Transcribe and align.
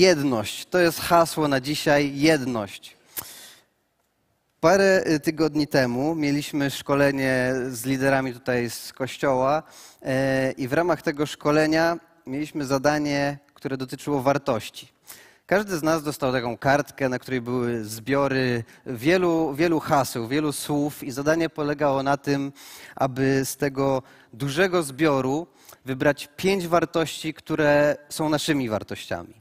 jedność. 0.00 0.66
To 0.66 0.78
jest 0.78 1.00
hasło 1.00 1.48
na 1.48 1.60
dzisiaj 1.60 2.18
jedność. 2.18 2.96
Parę 4.60 5.02
y, 5.06 5.20
tygodni 5.20 5.66
temu 5.66 6.14
mieliśmy 6.14 6.70
szkolenie 6.70 7.52
z 7.70 7.84
liderami 7.84 8.32
tutaj 8.32 8.70
z 8.70 8.92
kościoła 8.92 9.62
e, 10.02 10.52
i 10.52 10.68
w 10.68 10.72
ramach 10.72 11.02
tego 11.02 11.26
szkolenia 11.26 11.98
mieliśmy 12.26 12.64
zadanie, 12.64 13.38
które 13.54 13.76
dotyczyło 13.76 14.22
wartości. 14.22 14.88
Każdy 15.46 15.78
z 15.78 15.82
nas 15.82 16.02
dostał 16.02 16.32
taką 16.32 16.58
kartkę, 16.58 17.08
na 17.08 17.18
której 17.18 17.40
były 17.40 17.84
zbiory 17.84 18.64
wielu, 18.86 19.54
wielu 19.54 19.80
haseł, 19.80 20.28
wielu 20.28 20.52
słów, 20.52 21.02
i 21.02 21.10
zadanie 21.10 21.48
polegało 21.48 22.02
na 22.02 22.16
tym, 22.16 22.52
aby 22.96 23.44
z 23.44 23.56
tego 23.56 24.02
dużego 24.32 24.82
zbioru 24.82 25.46
wybrać 25.84 26.28
pięć 26.36 26.68
wartości, 26.68 27.34
które 27.34 27.96
są 28.08 28.28
naszymi 28.28 28.68
wartościami. 28.68 29.39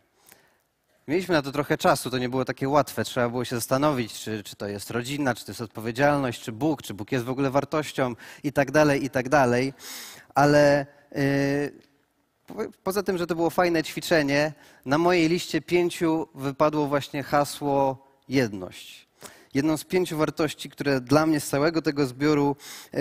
Mieliśmy 1.09 1.35
na 1.35 1.41
to 1.41 1.51
trochę 1.51 1.77
czasu, 1.77 2.09
to 2.09 2.17
nie 2.17 2.29
było 2.29 2.45
takie 2.45 2.69
łatwe. 2.69 3.03
Trzeba 3.03 3.29
było 3.29 3.45
się 3.45 3.55
zastanowić, 3.55 4.13
czy, 4.13 4.43
czy 4.43 4.55
to 4.55 4.67
jest 4.67 4.91
rodzina, 4.91 5.35
czy 5.35 5.45
to 5.45 5.51
jest 5.51 5.61
odpowiedzialność, 5.61 6.41
czy 6.41 6.51
Bóg, 6.51 6.81
czy 6.81 6.93
Bóg 6.93 7.11
jest 7.11 7.25
w 7.25 7.29
ogóle 7.29 7.51
wartością 7.51 8.15
i 8.43 8.53
tak 8.53 8.71
dalej, 8.71 9.05
i 9.05 9.09
tak 9.09 9.29
dalej. 9.29 9.73
Ale 10.35 10.85
yy, 12.55 12.69
poza 12.83 13.03
tym, 13.03 13.17
że 13.17 13.27
to 13.27 13.35
było 13.35 13.49
fajne 13.49 13.83
ćwiczenie, 13.83 14.53
na 14.85 14.97
mojej 14.97 15.29
liście 15.29 15.61
pięciu 15.61 16.27
wypadło 16.35 16.87
właśnie 16.87 17.23
hasło 17.23 18.07
jedność. 18.27 19.07
Jedną 19.53 19.77
z 19.77 19.83
pięciu 19.83 20.17
wartości, 20.17 20.69
które 20.69 21.01
dla 21.01 21.25
mnie 21.25 21.39
z 21.39 21.47
całego 21.47 21.81
tego 21.81 22.05
zbioru 22.05 22.55
yy, 22.93 22.99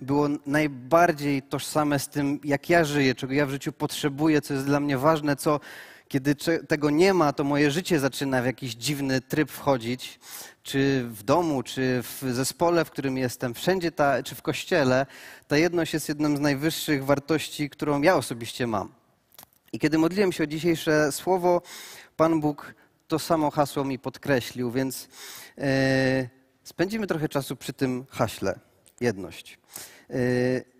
było 0.00 0.28
najbardziej 0.46 1.42
tożsame 1.42 1.98
z 1.98 2.08
tym, 2.08 2.40
jak 2.44 2.70
ja 2.70 2.84
żyję, 2.84 3.14
czego 3.14 3.32
ja 3.32 3.46
w 3.46 3.50
życiu 3.50 3.72
potrzebuję, 3.72 4.40
co 4.40 4.54
jest 4.54 4.66
dla 4.66 4.80
mnie 4.80 4.98
ważne, 4.98 5.36
co 5.36 5.60
kiedy 6.08 6.34
tego 6.68 6.90
nie 6.90 7.14
ma, 7.14 7.32
to 7.32 7.44
moje 7.44 7.70
życie 7.70 8.00
zaczyna 8.00 8.42
w 8.42 8.46
jakiś 8.46 8.74
dziwny 8.74 9.20
tryb 9.20 9.50
wchodzić, 9.50 10.20
czy 10.62 11.04
w 11.08 11.22
domu, 11.22 11.62
czy 11.62 12.02
w 12.02 12.22
zespole, 12.32 12.84
w 12.84 12.90
którym 12.90 13.18
jestem, 13.18 13.54
wszędzie 13.54 13.92
ta, 13.92 14.22
czy 14.22 14.34
w 14.34 14.42
kościele, 14.42 15.06
ta 15.48 15.56
jedność 15.56 15.94
jest 15.94 16.08
jedną 16.08 16.36
z 16.36 16.40
najwyższych 16.40 17.04
wartości, 17.04 17.70
którą 17.70 18.02
ja 18.02 18.16
osobiście 18.16 18.66
mam. 18.66 18.92
I 19.72 19.78
kiedy 19.78 19.98
modliłem 19.98 20.32
się 20.32 20.44
o 20.44 20.46
dzisiejsze 20.46 21.12
słowo, 21.12 21.62
Pan 22.16 22.40
Bóg 22.40 22.74
to 23.08 23.18
samo 23.18 23.50
hasło 23.50 23.84
mi 23.84 23.98
podkreślił, 23.98 24.70
więc 24.70 25.08
yy, 25.56 25.64
spędzimy 26.64 27.06
trochę 27.06 27.28
czasu 27.28 27.56
przy 27.56 27.72
tym 27.72 28.06
haśle 28.10 28.58
jedność. 29.00 29.58
Yy, 30.08 30.77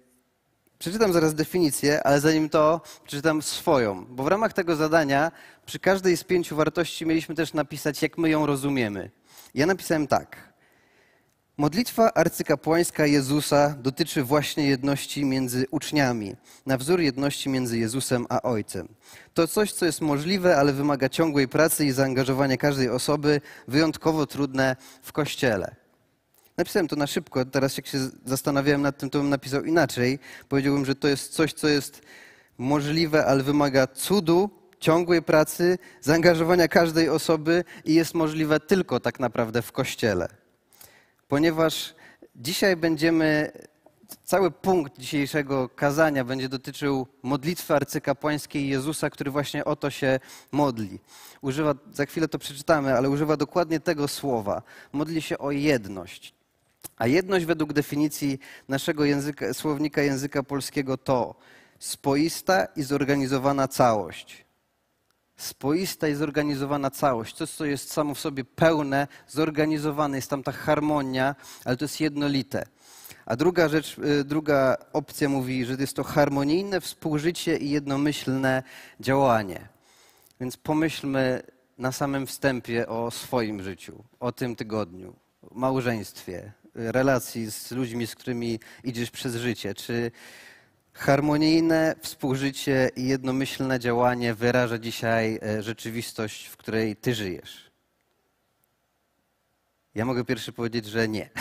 Przeczytam 0.78 1.12
zaraz 1.12 1.34
definicję, 1.34 2.02
ale 2.02 2.20
zanim 2.20 2.48
to 2.48 2.80
przeczytam 3.04 3.42
swoją, 3.42 4.06
bo 4.06 4.24
w 4.24 4.28
ramach 4.28 4.52
tego 4.52 4.76
zadania 4.76 5.32
przy 5.66 5.78
każdej 5.78 6.16
z 6.16 6.24
pięciu 6.24 6.56
wartości 6.56 7.06
mieliśmy 7.06 7.34
też 7.34 7.54
napisać, 7.54 8.02
jak 8.02 8.18
my 8.18 8.30
ją 8.30 8.46
rozumiemy. 8.46 9.10
Ja 9.54 9.66
napisałem 9.66 10.06
tak. 10.06 10.48
Modlitwa 11.56 12.14
arcykapłańska 12.14 13.06
Jezusa 13.06 13.74
dotyczy 13.78 14.22
właśnie 14.22 14.68
jedności 14.68 15.24
między 15.24 15.66
uczniami, 15.70 16.36
na 16.66 16.78
wzór 16.78 17.00
jedności 17.00 17.48
między 17.48 17.78
Jezusem 17.78 18.26
a 18.28 18.42
Ojcem. 18.42 18.88
To 19.34 19.48
coś, 19.48 19.72
co 19.72 19.86
jest 19.86 20.00
możliwe, 20.00 20.56
ale 20.56 20.72
wymaga 20.72 21.08
ciągłej 21.08 21.48
pracy 21.48 21.86
i 21.86 21.92
zaangażowania 21.92 22.56
każdej 22.56 22.90
osoby, 22.90 23.40
wyjątkowo 23.68 24.26
trudne 24.26 24.76
w 25.02 25.12
Kościele. 25.12 25.87
Napisałem 26.58 26.88
to 26.88 26.96
na 26.96 27.06
szybko, 27.06 27.44
teraz 27.44 27.76
jak 27.76 27.86
się 27.86 27.98
zastanawiałem 28.24 28.82
nad 28.82 28.98
tym, 28.98 29.10
to 29.10 29.18
bym 29.18 29.28
napisał 29.30 29.64
inaczej. 29.64 30.18
Powiedziałbym, 30.48 30.84
że 30.84 30.94
to 30.94 31.08
jest 31.08 31.32
coś, 31.32 31.52
co 31.52 31.68
jest 31.68 32.02
możliwe, 32.58 33.26
ale 33.26 33.42
wymaga 33.42 33.86
cudu, 33.86 34.50
ciągłej 34.80 35.22
pracy, 35.22 35.78
zaangażowania 36.00 36.68
każdej 36.68 37.08
osoby 37.08 37.64
i 37.84 37.94
jest 37.94 38.14
możliwe 38.14 38.60
tylko 38.60 39.00
tak 39.00 39.20
naprawdę 39.20 39.62
w 39.62 39.72
Kościele. 39.72 40.28
Ponieważ 41.28 41.94
dzisiaj 42.36 42.76
będziemy, 42.76 43.52
cały 44.24 44.50
punkt 44.50 44.98
dzisiejszego 44.98 45.68
kazania 45.68 46.24
będzie 46.24 46.48
dotyczył 46.48 47.06
modlitwy 47.22 47.74
arcykapłańskiej 47.74 48.68
Jezusa, 48.68 49.10
który 49.10 49.30
właśnie 49.30 49.64
o 49.64 49.76
to 49.76 49.90
się 49.90 50.20
modli. 50.52 51.00
Używa, 51.40 51.74
za 51.92 52.06
chwilę 52.06 52.28
to 52.28 52.38
przeczytamy, 52.38 52.96
ale 52.96 53.10
używa 53.10 53.36
dokładnie 53.36 53.80
tego 53.80 54.08
słowa. 54.08 54.62
Modli 54.92 55.22
się 55.22 55.38
o 55.38 55.50
jedność. 55.50 56.37
A 56.96 57.06
jedność 57.06 57.46
według 57.46 57.72
definicji 57.72 58.38
naszego 58.68 59.04
języka, 59.04 59.54
słownika 59.54 60.02
języka 60.02 60.42
polskiego 60.42 60.96
to 60.96 61.34
spoista 61.78 62.64
i 62.64 62.82
zorganizowana 62.82 63.68
całość. 63.68 64.44
Spoista 65.36 66.08
i 66.08 66.14
zorganizowana 66.14 66.90
całość. 66.90 67.36
Coś, 67.36 67.50
co 67.50 67.64
jest 67.64 67.92
samo 67.92 68.14
w 68.14 68.20
sobie 68.20 68.44
pełne, 68.44 69.06
zorganizowane, 69.28 70.16
jest 70.16 70.30
tam 70.30 70.42
ta 70.42 70.52
harmonia, 70.52 71.34
ale 71.64 71.76
to 71.76 71.84
jest 71.84 72.00
jednolite. 72.00 72.66
A 73.26 73.36
druga 73.36 73.68
rzecz, 73.68 73.98
y, 73.98 74.24
druga 74.24 74.76
opcja 74.92 75.28
mówi, 75.28 75.64
że 75.64 75.74
jest 75.74 75.96
to 75.96 76.04
harmonijne 76.04 76.80
współżycie 76.80 77.56
i 77.56 77.70
jednomyślne 77.70 78.62
działanie. 79.00 79.68
Więc 80.40 80.56
pomyślmy 80.56 81.42
na 81.78 81.92
samym 81.92 82.26
wstępie 82.26 82.88
o 82.88 83.10
swoim 83.10 83.62
życiu, 83.62 84.04
o 84.20 84.32
tym 84.32 84.56
tygodniu, 84.56 85.16
małżeństwie, 85.52 86.52
relacji 86.78 87.50
z 87.50 87.70
ludźmi, 87.70 88.06
z 88.06 88.14
którymi 88.14 88.60
idziesz 88.84 89.10
przez 89.10 89.36
życie? 89.36 89.74
Czy 89.74 90.10
harmonijne 90.92 91.94
współżycie 92.02 92.90
i 92.96 93.08
jednomyślne 93.08 93.80
działanie 93.80 94.34
wyraża 94.34 94.78
dzisiaj 94.78 95.38
e, 95.42 95.62
rzeczywistość, 95.62 96.46
w 96.46 96.56
której 96.56 96.96
ty 96.96 97.14
żyjesz? 97.14 97.70
Ja 99.94 100.04
mogę 100.04 100.24
pierwszy 100.24 100.52
powiedzieć, 100.52 100.86
że 100.86 101.08
nie. 101.08 101.30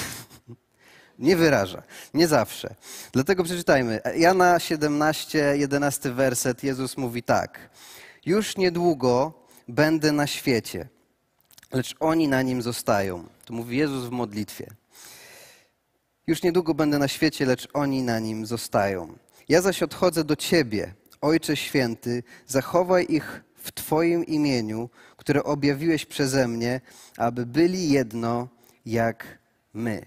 Nie 1.20 1.36
wyraża. 1.36 1.84
Nie 2.14 2.28
zawsze. 2.28 2.76
Dlatego 3.12 3.44
przeczytajmy. 3.44 4.02
Jana 4.16 4.60
17, 4.60 5.54
11 5.58 6.12
werset. 6.12 6.64
Jezus 6.64 6.98
mówi 6.98 7.24
tak. 7.24 7.70
Już 8.26 8.58
niedługo 8.58 9.34
będę 9.68 10.12
na 10.12 10.28
świecie, 10.28 10.88
lecz 11.72 11.96
oni 12.00 12.28
na 12.28 12.42
nim 12.42 12.62
zostają. 12.62 13.28
To 13.46 13.54
mówi 13.54 13.78
Jezus 13.78 14.06
w 14.06 14.12
modlitwie. 14.12 14.68
Już 16.28 16.44
niedługo 16.44 16.74
będę 16.74 17.00
na 17.00 17.08
świecie, 17.08 17.46
lecz 17.46 17.68
oni 17.74 18.04
na 18.04 18.20
nim 18.20 18.46
zostają. 18.46 19.18
Ja 19.50 19.62
zaś 19.62 19.84
odchodzę 19.84 20.24
do 20.24 20.36
Ciebie, 20.36 20.94
Ojcze 21.22 21.56
Święty, 21.58 22.24
zachowaj 22.48 23.06
ich 23.10 23.44
w 23.56 23.72
Twoim 23.72 24.26
imieniu, 24.26 24.90
które 25.18 25.44
objawiłeś 25.44 26.06
przeze 26.06 26.48
mnie, 26.48 26.82
aby 27.18 27.46
byli 27.46 27.90
jedno 27.90 28.48
jak 28.86 29.38
my. 29.74 30.06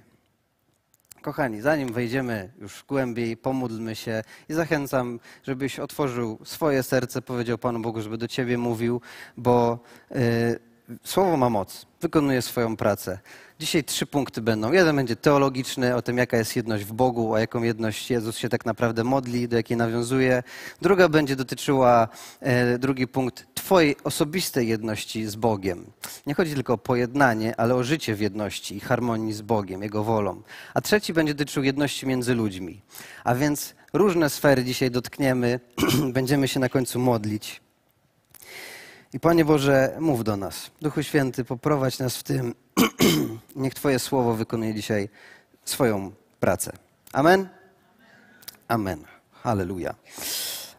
Kochani, 1.23 1.61
zanim 1.61 1.93
wejdziemy 1.93 2.53
już 2.59 2.85
głębiej, 2.89 3.37
pomódlmy 3.37 3.97
się 3.97 4.23
i 4.49 4.55
zachęcam, 4.55 5.21
żebyś 5.43 5.79
otworzył 5.79 6.39
swoje 6.45 6.83
serce, 6.83 7.23
powiedział 7.23 7.59
Panu 7.59 7.81
Bogu, 7.81 8.03
żeby 8.03 8.19
do 8.19 8.29
Ciebie 8.29 8.59
mówił, 8.59 9.01
bo 9.37 9.79
y, 10.17 10.70
słowo 11.05 11.37
ma 11.37 11.51
moc, 11.51 11.87
wykonuje 12.01 12.43
swoją 12.43 12.77
pracę. 12.77 13.19
Dzisiaj 13.59 13.85
trzy 13.85 14.07
punkty 14.07 14.43
będą. 14.43 14.73
Jeden 14.73 14.97
będzie 14.97 15.17
teologiczny, 15.17 15.97
o 15.97 16.03
tym, 16.03 16.19
jaka 16.19 16.37
jest 16.37 16.57
jedność 16.57 16.85
w 16.85 16.93
Bogu, 16.93 17.33
o 17.33 17.39
jaką 17.39 17.63
jedność 17.63 18.11
Jezus 18.11 18.37
się 18.37 18.49
tak 18.49 18.67
naprawdę 18.67 19.05
modli, 19.05 19.49
do 19.49 19.57
jakiej 19.57 19.77
nawiązuje. 19.77 20.43
Druga 20.83 21.09
będzie 21.09 21.37
dotyczyła, 21.37 22.09
e, 22.41 22.79
drugi 22.79 23.09
punkt, 23.09 23.47
Twojej 23.55 23.97
osobistej 24.05 24.69
jedności 24.69 25.27
z 25.27 25.37
Bogiem. 25.37 25.93
Nie 26.27 26.35
chodzi 26.35 26.55
tylko 26.55 26.73
o 26.73 26.79
pojednanie, 26.79 27.61
ale 27.61 27.75
o 27.75 27.85
życie 27.85 28.15
w 28.15 28.21
jedności 28.21 28.77
i 28.77 28.81
harmonii 28.81 29.33
z 29.33 29.43
Bogiem, 29.43 29.83
Jego 29.83 30.05
wolą. 30.05 30.43
A 30.75 30.81
trzeci 30.81 31.13
będzie 31.13 31.35
dotyczył 31.35 31.63
jedności 31.63 32.07
między 32.07 32.35
ludźmi. 32.35 32.83
A 33.25 33.35
więc 33.35 33.75
różne 33.93 34.31
sfery 34.31 34.65
dzisiaj 34.65 34.91
dotkniemy, 34.91 35.61
będziemy 36.13 36.49
się 36.49 36.61
na 36.61 36.69
końcu 36.69 36.99
modlić. 36.99 37.61
I 39.13 39.21
Panie 39.21 39.45
Boże, 39.45 39.97
mów 40.01 40.25
do 40.25 40.37
nas. 40.37 40.71
Duchu 40.83 41.03
Święty, 41.03 41.45
poprowadź 41.45 41.99
nas 41.99 42.17
w 42.17 42.23
tym. 42.23 42.55
Niech 43.57 43.75
Twoje 43.75 43.99
słowo 43.99 44.35
wykonuje 44.35 44.75
dzisiaj 44.75 45.09
swoją 45.65 46.13
pracę. 46.41 46.73
Amen? 47.13 47.49
Amen. 48.69 49.05
Halleluja. 49.33 49.95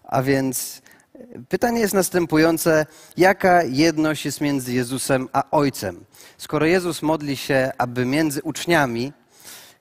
A 0.03 0.21
więc 0.23 0.81
pytanie 1.49 1.79
jest 1.79 1.93
następujące: 1.93 2.85
jaka 3.17 3.63
jedność 3.63 4.25
jest 4.25 4.41
między 4.41 4.73
Jezusem 4.73 5.29
a 5.33 5.43
Ojcem? 5.51 6.05
Skoro 6.37 6.65
Jezus 6.65 7.01
modli 7.01 7.37
się, 7.37 7.71
aby 7.77 8.05
między 8.05 8.41
uczniami, 8.43 9.13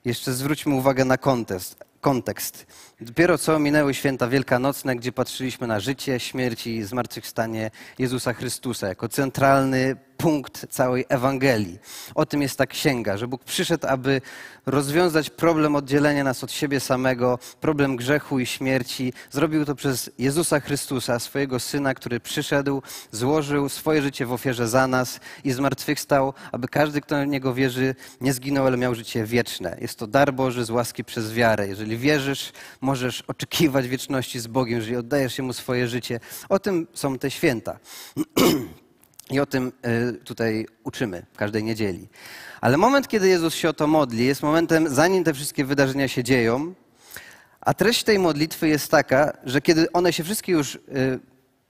jeszcze 0.04 0.32
zwróćmy 0.32 0.74
uwagę 0.74 1.04
na 1.04 1.18
kontekst 1.18 1.90
kontekst. 2.00 2.66
Dopiero 3.02 3.38
co 3.38 3.58
minęły 3.58 3.94
święta 3.94 4.28
wielkanocne, 4.28 4.96
gdzie 4.96 5.12
patrzyliśmy 5.12 5.66
na 5.66 5.80
życie, 5.80 6.20
śmierć 6.20 6.66
i 6.66 6.82
zmartwychwstanie 6.82 7.70
Jezusa 7.98 8.32
Chrystusa 8.32 8.88
jako 8.88 9.08
centralny 9.08 9.96
punkt 10.20 10.66
całej 10.70 11.04
Ewangelii. 11.08 11.78
O 12.14 12.26
tym 12.26 12.42
jest 12.42 12.58
ta 12.58 12.66
księga, 12.66 13.16
że 13.16 13.28
Bóg 13.28 13.44
przyszedł, 13.44 13.86
aby 13.86 14.20
rozwiązać 14.66 15.30
problem 15.30 15.76
oddzielenia 15.76 16.24
nas 16.24 16.44
od 16.44 16.52
siebie 16.52 16.80
samego, 16.80 17.38
problem 17.60 17.96
grzechu 17.96 18.38
i 18.38 18.46
śmierci. 18.46 19.12
Zrobił 19.30 19.64
to 19.64 19.74
przez 19.74 20.10
Jezusa 20.18 20.60
Chrystusa, 20.60 21.18
swojego 21.18 21.60
Syna, 21.60 21.94
który 21.94 22.20
przyszedł, 22.20 22.82
złożył 23.12 23.68
swoje 23.68 24.02
życie 24.02 24.26
w 24.26 24.32
ofierze 24.32 24.68
za 24.68 24.86
nas 24.86 25.20
i 25.44 25.52
zmartwychwstał, 25.52 26.34
aby 26.52 26.68
każdy, 26.68 27.00
kto 27.00 27.22
w 27.22 27.26
Niego 27.26 27.54
wierzy, 27.54 27.94
nie 28.20 28.32
zginął, 28.32 28.66
ale 28.66 28.76
miał 28.76 28.94
życie 28.94 29.24
wieczne. 29.24 29.76
Jest 29.80 29.98
to 29.98 30.06
dar 30.06 30.34
Boży 30.34 30.64
z 30.64 30.70
łaski 30.70 31.04
przez 31.04 31.32
wiarę. 31.32 31.68
Jeżeli 31.68 31.96
wierzysz, 31.96 32.52
oczekiwać 33.26 33.88
wieczności 33.88 34.40
z 34.40 34.46
Bogiem, 34.46 34.78
jeżeli 34.78 34.96
oddajesz 34.96 35.38
Mu 35.38 35.52
swoje 35.52 35.88
życie. 35.88 36.20
O 36.48 36.58
tym 36.58 36.86
są 36.94 37.18
te 37.18 37.30
święta. 37.30 37.78
I 39.30 39.40
o 39.40 39.46
tym 39.46 39.72
y, 39.86 40.24
tutaj 40.24 40.66
uczymy 40.84 41.26
każdej 41.36 41.64
niedzieli. 41.64 42.08
Ale 42.60 42.76
moment, 42.76 43.08
kiedy 43.08 43.28
Jezus 43.28 43.54
się 43.54 43.68
o 43.68 43.72
to 43.72 43.86
modli, 43.86 44.26
jest 44.26 44.42
momentem, 44.42 44.88
zanim 44.88 45.24
te 45.24 45.34
wszystkie 45.34 45.64
wydarzenia 45.64 46.08
się 46.08 46.24
dzieją. 46.24 46.74
A 47.60 47.74
treść 47.74 48.04
tej 48.04 48.18
modlitwy 48.18 48.68
jest 48.68 48.90
taka, 48.90 49.32
że 49.44 49.60
kiedy 49.60 49.92
one 49.92 50.12
się 50.12 50.24
wszystkie 50.24 50.52
już 50.52 50.74
y, 50.74 50.80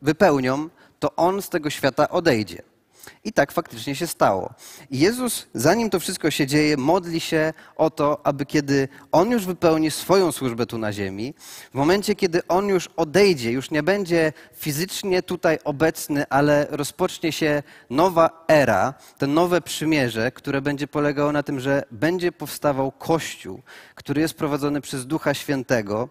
wypełnią, 0.03 0.69
to 0.99 1.17
On 1.17 1.43
z 1.43 1.49
tego 1.49 1.71
świata 1.71 2.09
odejdzie. 2.09 2.70
I 3.25 3.33
tak 3.33 3.53
faktycznie 3.53 3.95
się 3.95 4.07
stało. 4.07 4.55
I 4.91 4.99
Jezus, 4.99 5.47
zanim 5.55 5.91
to 5.91 6.01
wszystko 6.01 6.31
się 6.31 6.47
dzieje, 6.47 6.77
modli 6.77 7.21
się 7.21 7.53
o 7.77 7.91
to, 7.91 8.27
aby 8.27 8.47
kiedy 8.47 8.89
On 9.13 9.31
już 9.31 9.47
wypełni 9.47 9.91
swoją 9.91 10.33
służbę 10.33 10.67
tu 10.67 10.79
na 10.79 10.93
ziemi, 10.93 11.35
w 11.71 11.75
momencie, 11.75 12.15
kiedy 12.15 12.47
On 12.49 12.69
już 12.69 12.89
odejdzie, 12.97 13.53
już 13.53 13.71
nie 13.71 13.83
będzie 13.83 14.33
fizycznie 14.55 15.23
tutaj 15.23 15.59
obecny, 15.65 16.25
ale 16.29 16.67
rozpocznie 16.71 17.33
się 17.33 17.63
nowa 17.91 18.45
era, 18.49 18.95
to 19.19 19.27
nowe 19.27 19.61
przymierze, 19.61 20.33
które 20.33 20.63
będzie 20.63 20.87
polegało 20.89 21.33
na 21.33 21.43
tym, 21.43 21.61
że 21.61 21.83
będzie 21.91 22.33
powstawał 22.33 22.93
Kościół, 22.93 23.63
który 23.95 24.21
jest 24.21 24.35
prowadzony 24.35 24.81
przez 24.81 25.07
Ducha 25.07 25.35
Świętego, 25.35 26.09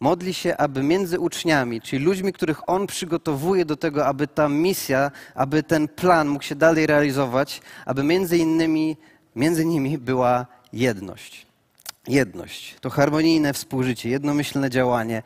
Modli 0.00 0.34
się, 0.34 0.56
aby 0.56 0.82
między 0.82 1.20
uczniami, 1.20 1.80
czyli 1.80 2.04
ludźmi, 2.04 2.32
których 2.32 2.68
On 2.68 2.86
przygotowuje 2.86 3.64
do 3.64 3.76
tego, 3.76 4.06
aby 4.06 4.26
ta 4.26 4.48
misja, 4.48 5.10
aby 5.34 5.62
ten 5.62 5.88
plan 5.88 6.28
mógł 6.28 6.44
się 6.44 6.54
dalej 6.54 6.86
realizować, 6.86 7.60
aby 7.86 8.02
między 8.02 8.38
innymi, 8.38 8.96
między 9.36 9.64
nimi 9.64 9.98
była 9.98 10.46
jedność. 10.72 11.46
Jedność. 12.08 12.76
To 12.80 12.90
harmonijne 12.90 13.52
współżycie, 13.52 14.08
jednomyślne 14.08 14.70
działanie. 14.70 15.22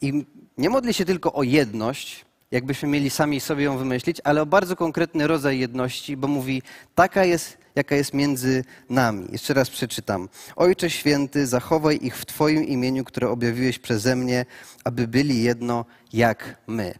I 0.00 0.26
nie 0.58 0.70
modli 0.70 0.94
się 0.94 1.04
tylko 1.04 1.32
o 1.32 1.42
jedność, 1.42 2.25
jakbyśmy 2.50 2.88
mieli 2.88 3.10
sami 3.10 3.40
sobie 3.40 3.64
ją 3.64 3.78
wymyślić, 3.78 4.20
ale 4.24 4.42
o 4.42 4.46
bardzo 4.46 4.76
konkretny 4.76 5.26
rodzaj 5.26 5.58
jedności, 5.58 6.16
bo 6.16 6.28
mówi, 6.28 6.62
taka 6.94 7.24
jest 7.24 7.58
jaka 7.76 7.96
jest 7.96 8.14
między 8.14 8.64
nami. 8.90 9.28
Jeszcze 9.32 9.54
raz 9.54 9.70
przeczytam. 9.70 10.28
Ojcze 10.56 10.90
Święty, 10.90 11.46
zachowaj 11.46 11.98
ich 12.02 12.16
w 12.16 12.26
Twoim 12.26 12.64
imieniu, 12.64 13.04
które 13.04 13.28
objawiłeś 13.28 13.78
przeze 13.78 14.16
mnie, 14.16 14.46
aby 14.84 15.08
byli 15.08 15.42
jedno 15.42 15.84
jak 16.12 16.56
my. 16.66 16.94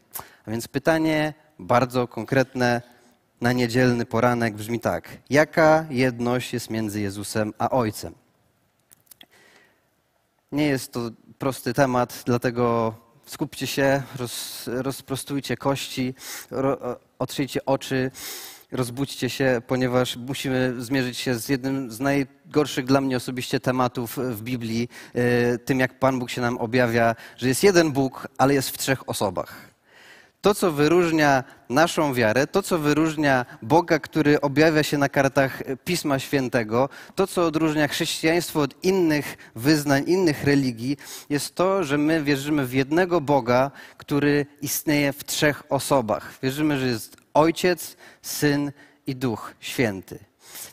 A 0.46 0.50
więc 0.50 0.68
pytanie 0.68 1.34
bardzo 1.58 2.08
konkretne 2.08 2.82
na 3.40 3.52
niedzielny 3.52 4.06
poranek 4.06 4.54
brzmi 4.54 4.80
tak. 4.80 5.08
Jaka 5.30 5.86
jedność 5.90 6.52
jest 6.52 6.70
między 6.70 7.00
Jezusem 7.00 7.52
a 7.58 7.70
Ojcem? 7.70 8.14
Nie 10.52 10.66
jest 10.66 10.92
to 10.92 11.10
prosty 11.38 11.74
temat, 11.74 12.22
dlatego 12.26 12.94
skupcie 13.26 13.66
się, 13.66 14.02
roz, 14.16 14.64
rozprostujcie 14.66 15.56
kości, 15.56 16.14
ro, 16.50 16.98
otrzyjcie 17.18 17.64
oczy 17.64 18.10
rozbudźcie 18.72 19.30
się, 19.30 19.62
ponieważ 19.66 20.16
musimy 20.16 20.74
zmierzyć 20.78 21.18
się 21.18 21.34
z 21.34 21.48
jednym 21.48 21.90
z 21.90 22.00
najgorszych 22.00 22.84
dla 22.84 23.00
mnie 23.00 23.16
osobiście 23.16 23.60
tematów 23.60 24.18
w 24.18 24.42
Biblii, 24.42 24.88
e, 25.14 25.58
tym 25.58 25.80
jak 25.80 25.98
Pan 25.98 26.18
Bóg 26.18 26.30
się 26.30 26.40
nam 26.40 26.58
objawia, 26.58 27.14
że 27.36 27.48
jest 27.48 27.62
jeden 27.62 27.92
Bóg, 27.92 28.28
ale 28.38 28.54
jest 28.54 28.70
w 28.70 28.78
trzech 28.78 29.08
osobach. 29.08 29.65
To, 30.46 30.54
co 30.54 30.72
wyróżnia 30.72 31.44
naszą 31.68 32.14
wiarę, 32.14 32.46
to, 32.46 32.62
co 32.62 32.78
wyróżnia 32.78 33.46
Boga, 33.62 33.98
który 33.98 34.40
objawia 34.40 34.82
się 34.82 34.98
na 34.98 35.08
kartach 35.08 35.62
Pisma 35.84 36.18
Świętego, 36.18 36.88
to, 37.14 37.26
co 37.26 37.46
odróżnia 37.46 37.88
chrześcijaństwo 37.88 38.60
od 38.60 38.84
innych 38.84 39.36
wyznań, 39.56 40.04
innych 40.06 40.44
religii, 40.44 40.96
jest 41.30 41.54
to, 41.54 41.84
że 41.84 41.98
my 41.98 42.22
wierzymy 42.22 42.66
w 42.66 42.74
jednego 42.74 43.20
Boga, 43.20 43.70
który 43.96 44.46
istnieje 44.62 45.12
w 45.12 45.24
trzech 45.24 45.62
osobach. 45.68 46.38
Wierzymy, 46.42 46.78
że 46.78 46.86
jest 46.86 47.16
Ojciec, 47.34 47.96
Syn 48.22 48.72
i 49.06 49.16
Duch 49.16 49.54
Święty. 49.60 50.18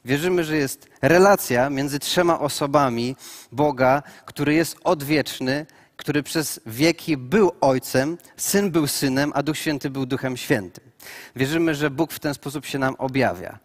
Wierzymy, 0.06 0.44
że 0.44 0.58
jest 0.58 0.88
relacja 1.02 1.70
między 1.70 2.00
trzema 2.00 2.40
osobami 2.40 3.16
Boga, 3.52 4.04
który 4.26 4.54
jest 4.54 4.78
odwieczny, 4.84 5.66
który 6.04 6.24
przez 6.24 6.60
wieki 6.66 7.18
był 7.18 7.52
Ojcem, 7.62 8.18
Syn 8.38 8.72
był 8.72 8.88
Synem, 8.88 9.32
a 9.36 9.44
Duch 9.44 9.58
Święty 9.58 9.90
był 9.90 10.06
Duchem 10.06 10.38
Świętym. 10.38 10.84
Wierzymy, 11.36 11.76
że 11.76 11.90
Bóg 11.90 12.12
w 12.12 12.20
ten 12.20 12.34
sposób 12.34 12.66
się 12.66 12.80
nam 12.80 12.96
objawia. 12.98 13.60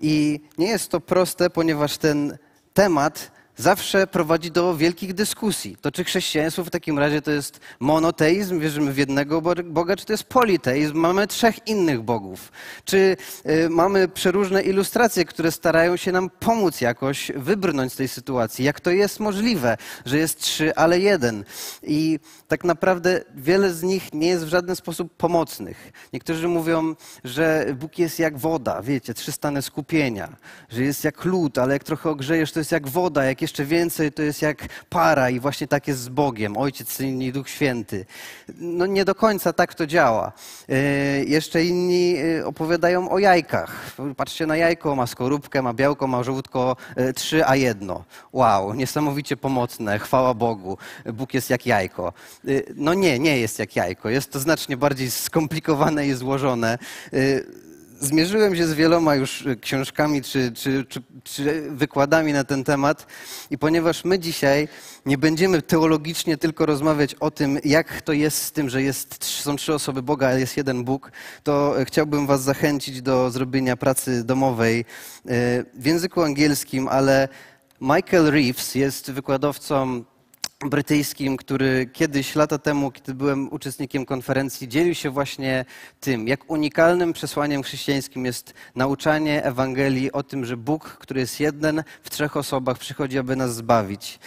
I 0.00 0.40
nie 0.58 0.66
jest 0.66 0.90
to 0.90 1.00
proste, 1.00 1.50
ponieważ 1.50 1.98
ten 1.98 2.38
temat 2.72 3.30
zawsze 3.56 4.06
prowadzi 4.06 4.50
do 4.50 4.76
wielkich 4.76 5.14
dyskusji. 5.14 5.76
To 5.80 5.92
czy 5.92 6.04
chrześcijaństwo 6.04 6.64
w 6.64 6.70
takim 6.70 6.98
razie 6.98 7.22
to 7.22 7.30
jest 7.30 7.60
monoteizm, 7.80 8.60
wierzymy 8.60 8.92
w 8.92 8.98
jednego 8.98 9.42
Boga, 9.64 9.96
czy 9.96 10.06
to 10.06 10.12
jest 10.12 10.24
politeizm, 10.24 10.96
mamy 10.96 11.26
trzech 11.26 11.68
innych 11.68 12.02
bogów? 12.02 12.52
Czy 12.84 13.16
y, 13.46 13.68
mamy 13.70 14.08
przeróżne 14.08 14.62
ilustracje, 14.62 15.24
które 15.24 15.52
starają 15.52 15.96
się 15.96 16.12
nam 16.12 16.30
pomóc 16.30 16.80
jakoś 16.80 17.32
wybrnąć 17.36 17.92
z 17.92 17.96
tej 17.96 18.08
sytuacji? 18.08 18.64
Jak 18.64 18.80
to 18.80 18.90
jest 18.90 19.20
możliwe, 19.20 19.76
że 20.04 20.18
jest 20.18 20.40
trzy, 20.40 20.74
ale 20.74 21.00
jeden? 21.00 21.44
I 21.82 22.18
tak 22.48 22.64
naprawdę 22.64 23.24
wiele 23.34 23.74
z 23.74 23.82
nich 23.82 24.12
nie 24.12 24.28
jest 24.28 24.44
w 24.44 24.48
żaden 24.48 24.76
sposób 24.76 25.16
pomocnych. 25.16 25.92
Niektórzy 26.12 26.48
mówią, 26.48 26.94
że 27.24 27.66
Bóg 27.80 27.98
jest 27.98 28.18
jak 28.18 28.38
woda, 28.38 28.82
wiecie, 28.82 29.14
trzy 29.14 29.32
stany 29.32 29.62
skupienia, 29.62 30.36
że 30.68 30.82
jest 30.82 31.04
jak 31.04 31.24
lód, 31.24 31.58
ale 31.58 31.72
jak 31.72 31.84
trochę 31.84 32.10
ogrzejesz, 32.10 32.52
to 32.52 32.60
jest 32.60 32.72
jak 32.72 32.88
woda, 32.88 33.24
jak 33.24 33.43
jeszcze 33.44 33.64
więcej, 33.64 34.12
to 34.12 34.22
jest 34.22 34.42
jak 34.42 34.68
para 34.90 35.30
i 35.30 35.40
właśnie 35.40 35.66
tak 35.66 35.88
jest 35.88 36.00
z 36.00 36.08
Bogiem, 36.08 36.56
Ojciec, 36.56 36.88
Syn 36.88 37.22
i 37.22 37.32
Duch 37.32 37.48
Święty. 37.48 38.06
No 38.58 38.86
nie 38.86 39.04
do 39.04 39.14
końca 39.14 39.52
tak 39.52 39.74
to 39.74 39.86
działa. 39.86 40.32
E, 40.68 40.74
jeszcze 41.24 41.64
inni 41.64 42.16
e, 42.16 42.46
opowiadają 42.46 43.10
o 43.10 43.18
jajkach. 43.18 43.96
Patrzcie 44.16 44.46
na 44.46 44.56
jajko, 44.56 44.96
ma 44.96 45.06
skorupkę, 45.06 45.62
ma 45.62 45.74
białko, 45.74 46.06
ma 46.06 46.22
żółtko, 46.22 46.76
e, 46.96 47.12
trzy 47.12 47.46
a 47.46 47.56
jedno. 47.56 48.04
Wow, 48.32 48.74
niesamowicie 48.74 49.36
pomocne, 49.36 49.98
chwała 49.98 50.34
Bogu. 50.34 50.78
Bóg 51.12 51.34
jest 51.34 51.50
jak 51.50 51.66
jajko. 51.66 52.12
No 52.74 52.94
nie, 52.94 53.18
nie 53.18 53.38
jest 53.38 53.58
jak 53.58 53.76
jajko. 53.76 54.08
Jest 54.08 54.32
to 54.32 54.38
znacznie 54.38 54.76
bardziej 54.76 55.10
skomplikowane 55.10 56.06
i 56.06 56.12
złożone 56.14 56.78
zmierzyłem 58.00 58.56
się 58.56 58.66
z 58.66 58.72
wieloma 58.72 59.14
już 59.14 59.44
książkami 59.60 60.22
czy, 60.22 60.52
czy, 60.52 60.84
czy, 60.84 61.02
czy, 61.24 61.70
wykładami 61.70 62.32
na 62.32 62.44
ten 62.44 62.64
temat 62.64 63.06
i 63.50 63.58
ponieważ 63.58 64.04
my 64.04 64.18
dzisiaj 64.18 64.68
nie 65.06 65.18
będziemy 65.18 65.62
teologicznie 65.62 66.36
tylko 66.36 66.66
rozmawiać 66.66 67.14
o 67.14 67.30
tym, 67.30 67.58
jak 67.64 68.02
to 68.02 68.12
jest 68.12 68.42
z 68.42 68.52
tym, 68.52 68.68
że 68.68 68.82
jest, 68.82 69.24
są 69.24 69.56
trzy 69.56 69.74
osoby 69.74 70.02
Boga, 70.02 70.28
ale 70.28 70.40
jest 70.40 70.56
jeden 70.56 70.84
Bóg, 70.84 71.12
to 71.42 71.74
chciałbym 71.84 72.26
was 72.26 72.42
zachęcić 72.42 73.02
do 73.02 73.30
zrobienia 73.30 73.76
pracy 73.76 74.24
domowej 74.24 74.80
e, 74.80 74.84
w 75.74 75.86
języku 75.86 76.22
angielskim, 76.22 76.88
ale 76.88 77.28
Michael 77.80 78.30
Reeves 78.30 78.74
jest 78.74 79.10
wykładowcą 79.10 80.04
brytyjskim, 80.70 81.36
który 81.36 81.90
kiedyś, 81.92 82.34
lata 82.34 82.58
temu, 82.58 82.90
kiedy 82.90 83.14
byłem 83.14 83.52
uczestnikiem 83.52 84.06
konferencji, 84.06 84.68
dzielił 84.68 84.94
się 84.94 85.10
właśnie 85.10 85.64
tym, 86.00 86.28
jak 86.28 86.50
unikalnym 86.50 87.12
przesłaniem 87.12 87.62
chrześcijańskim 87.62 88.24
jest 88.24 88.54
nauczanie 88.74 89.44
Ewangelii 89.44 90.12
o 90.12 90.22
tym, 90.22 90.44
że 90.44 90.56
Bóg, 90.56 90.96
który 91.00 91.20
jest 91.20 91.40
jeden 91.40 91.84
w 92.02 92.10
trzech 92.10 92.36
osobach, 92.36 92.78
przychodzi, 92.78 93.18
aby 93.18 93.36
nas 93.36 93.54
zbawić. 93.54 94.18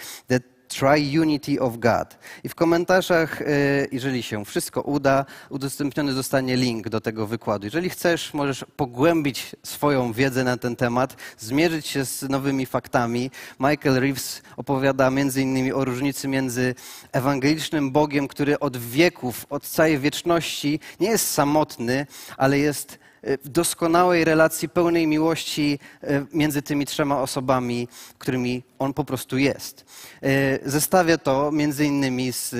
Triunity 0.68 1.60
of 1.60 1.78
God. 1.78 2.18
I 2.44 2.48
w 2.48 2.54
komentarzach, 2.54 3.42
e, 3.42 3.46
jeżeli 3.92 4.22
się 4.22 4.44
wszystko 4.44 4.82
uda, 4.82 5.24
udostępniony 5.50 6.12
zostanie 6.12 6.56
link 6.56 6.88
do 6.88 7.00
tego 7.00 7.26
wykładu. 7.26 7.66
Jeżeli 7.66 7.90
chcesz, 7.90 8.34
możesz 8.34 8.64
pogłębić 8.76 9.56
swoją 9.62 10.12
wiedzę 10.12 10.44
na 10.44 10.56
ten 10.56 10.76
temat, 10.76 11.16
zmierzyć 11.38 11.86
się 11.86 12.04
z 12.04 12.22
nowymi 12.22 12.66
faktami. 12.66 13.30
Michael 13.60 14.00
Reeves 14.00 14.42
opowiada 14.56 15.10
między 15.10 15.42
innymi 15.42 15.72
o 15.72 15.84
różnicy 15.84 16.28
między 16.28 16.74
ewangelicznym 17.12 17.90
Bogiem, 17.90 18.28
który 18.28 18.58
od 18.58 18.76
wieków, 18.76 19.46
od 19.50 19.62
całej 19.62 19.98
wieczności 19.98 20.80
nie 21.00 21.08
jest 21.08 21.30
samotny, 21.30 22.06
ale 22.36 22.58
jest 22.58 22.98
w 23.22 23.48
doskonałej 23.48 24.24
relacji, 24.24 24.68
pełnej 24.68 25.06
miłości 25.06 25.78
e, 26.02 26.26
między 26.32 26.62
tymi 26.62 26.86
trzema 26.86 27.20
osobami, 27.20 27.88
którymi 28.18 28.62
on 28.78 28.94
po 28.94 29.04
prostu 29.04 29.38
jest. 29.38 29.84
E, 30.22 30.70
zestawia 30.70 31.18
to 31.18 31.52
między 31.52 31.84
innymi 31.84 32.32
z 32.32 32.54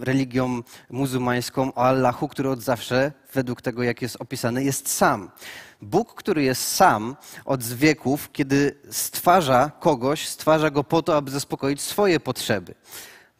religią 0.00 0.62
muzułmańską 0.90 1.74
o 1.74 1.84
Allahu, 1.84 2.28
który 2.28 2.50
od 2.50 2.62
zawsze, 2.62 3.12
według 3.32 3.62
tego 3.62 3.82
jak 3.82 4.02
jest 4.02 4.16
opisany, 4.20 4.64
jest 4.64 4.88
sam. 4.88 5.30
Bóg, 5.82 6.14
który 6.14 6.42
jest 6.42 6.68
sam 6.68 7.16
od 7.44 7.62
wieków, 7.62 8.32
kiedy 8.32 8.76
stwarza 8.90 9.70
kogoś, 9.80 10.28
stwarza 10.28 10.70
go 10.70 10.84
po 10.84 11.02
to, 11.02 11.16
aby 11.16 11.30
zaspokoić 11.30 11.80
swoje 11.80 12.20
potrzeby. 12.20 12.74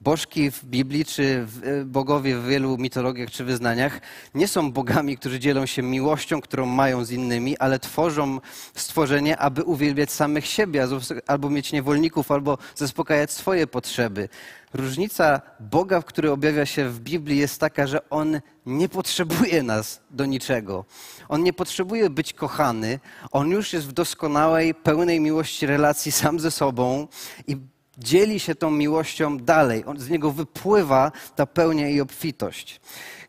Bożki 0.05 0.51
w 0.51 0.65
Biblii, 0.65 1.05
czy 1.05 1.47
e, 1.63 1.85
bogowie 1.85 2.39
w 2.39 2.47
wielu 2.47 2.79
mitologiach 2.79 3.31
czy 3.31 3.45
wyznaniach 3.45 4.01
nie 4.35 4.49
są 4.49 4.73
bogami, 4.73 5.17
którzy 5.17 5.39
dzielą 5.39 5.67
się 5.67 5.83
miłością, 5.83 6.41
którą 6.41 6.67
mają 6.67 7.05
z 7.05 7.11
innymi, 7.11 7.59
ale 7.59 7.79
tworzą 7.79 8.41
stworzenie, 8.75 9.39
aby 9.39 9.63
uwielbiać 9.63 10.13
samych 10.13 10.47
siebie, 10.47 10.87
albo 11.27 11.51
mieć 11.51 11.73
niewolników, 11.73 12.31
albo 12.31 12.59
zaspokajać 12.75 13.33
swoje 13.33 13.67
potrzeby. 13.67 14.29
Różnica 14.75 15.41
Boga, 15.61 16.03
który 16.03 16.31
objawia 16.31 16.67
się 16.67 16.89
w 16.89 17.01
Biblii, 17.01 17.39
jest 17.39 17.61
taka, 17.61 17.87
że 17.87 18.11
On 18.11 18.41
nie 18.67 18.89
potrzebuje 18.89 19.63
nas 19.63 20.01
do 20.11 20.27
niczego. 20.27 20.85
On 21.29 21.43
nie 21.43 21.53
potrzebuje 21.53 22.11
być 22.11 22.33
kochany. 22.33 23.01
On 23.31 23.51
już 23.51 23.73
jest 23.73 23.87
w 23.87 23.93
doskonałej, 23.93 24.75
pełnej 24.75 25.21
miłości 25.21 25.67
relacji 25.67 26.13
sam 26.13 26.41
ze 26.41 26.51
sobą 26.51 27.09
i 27.47 27.57
dzieli 27.99 28.41
się 28.41 28.55
tą 28.55 28.71
miłością 28.71 29.39
dalej. 29.39 29.85
On, 29.87 29.99
z 29.99 30.09
niego 30.09 30.31
wypływa 30.33 31.13
ta 31.37 31.47
pełnia 31.47 31.89
i 31.89 32.01
obfitość. 32.01 32.81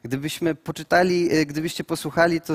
Gdybyśmy 0.04 0.56
poczytali, 0.56 1.32
e, 1.32 1.46
gdybyście 1.46 1.84
posłuchali, 1.84 2.42
to 2.42 2.54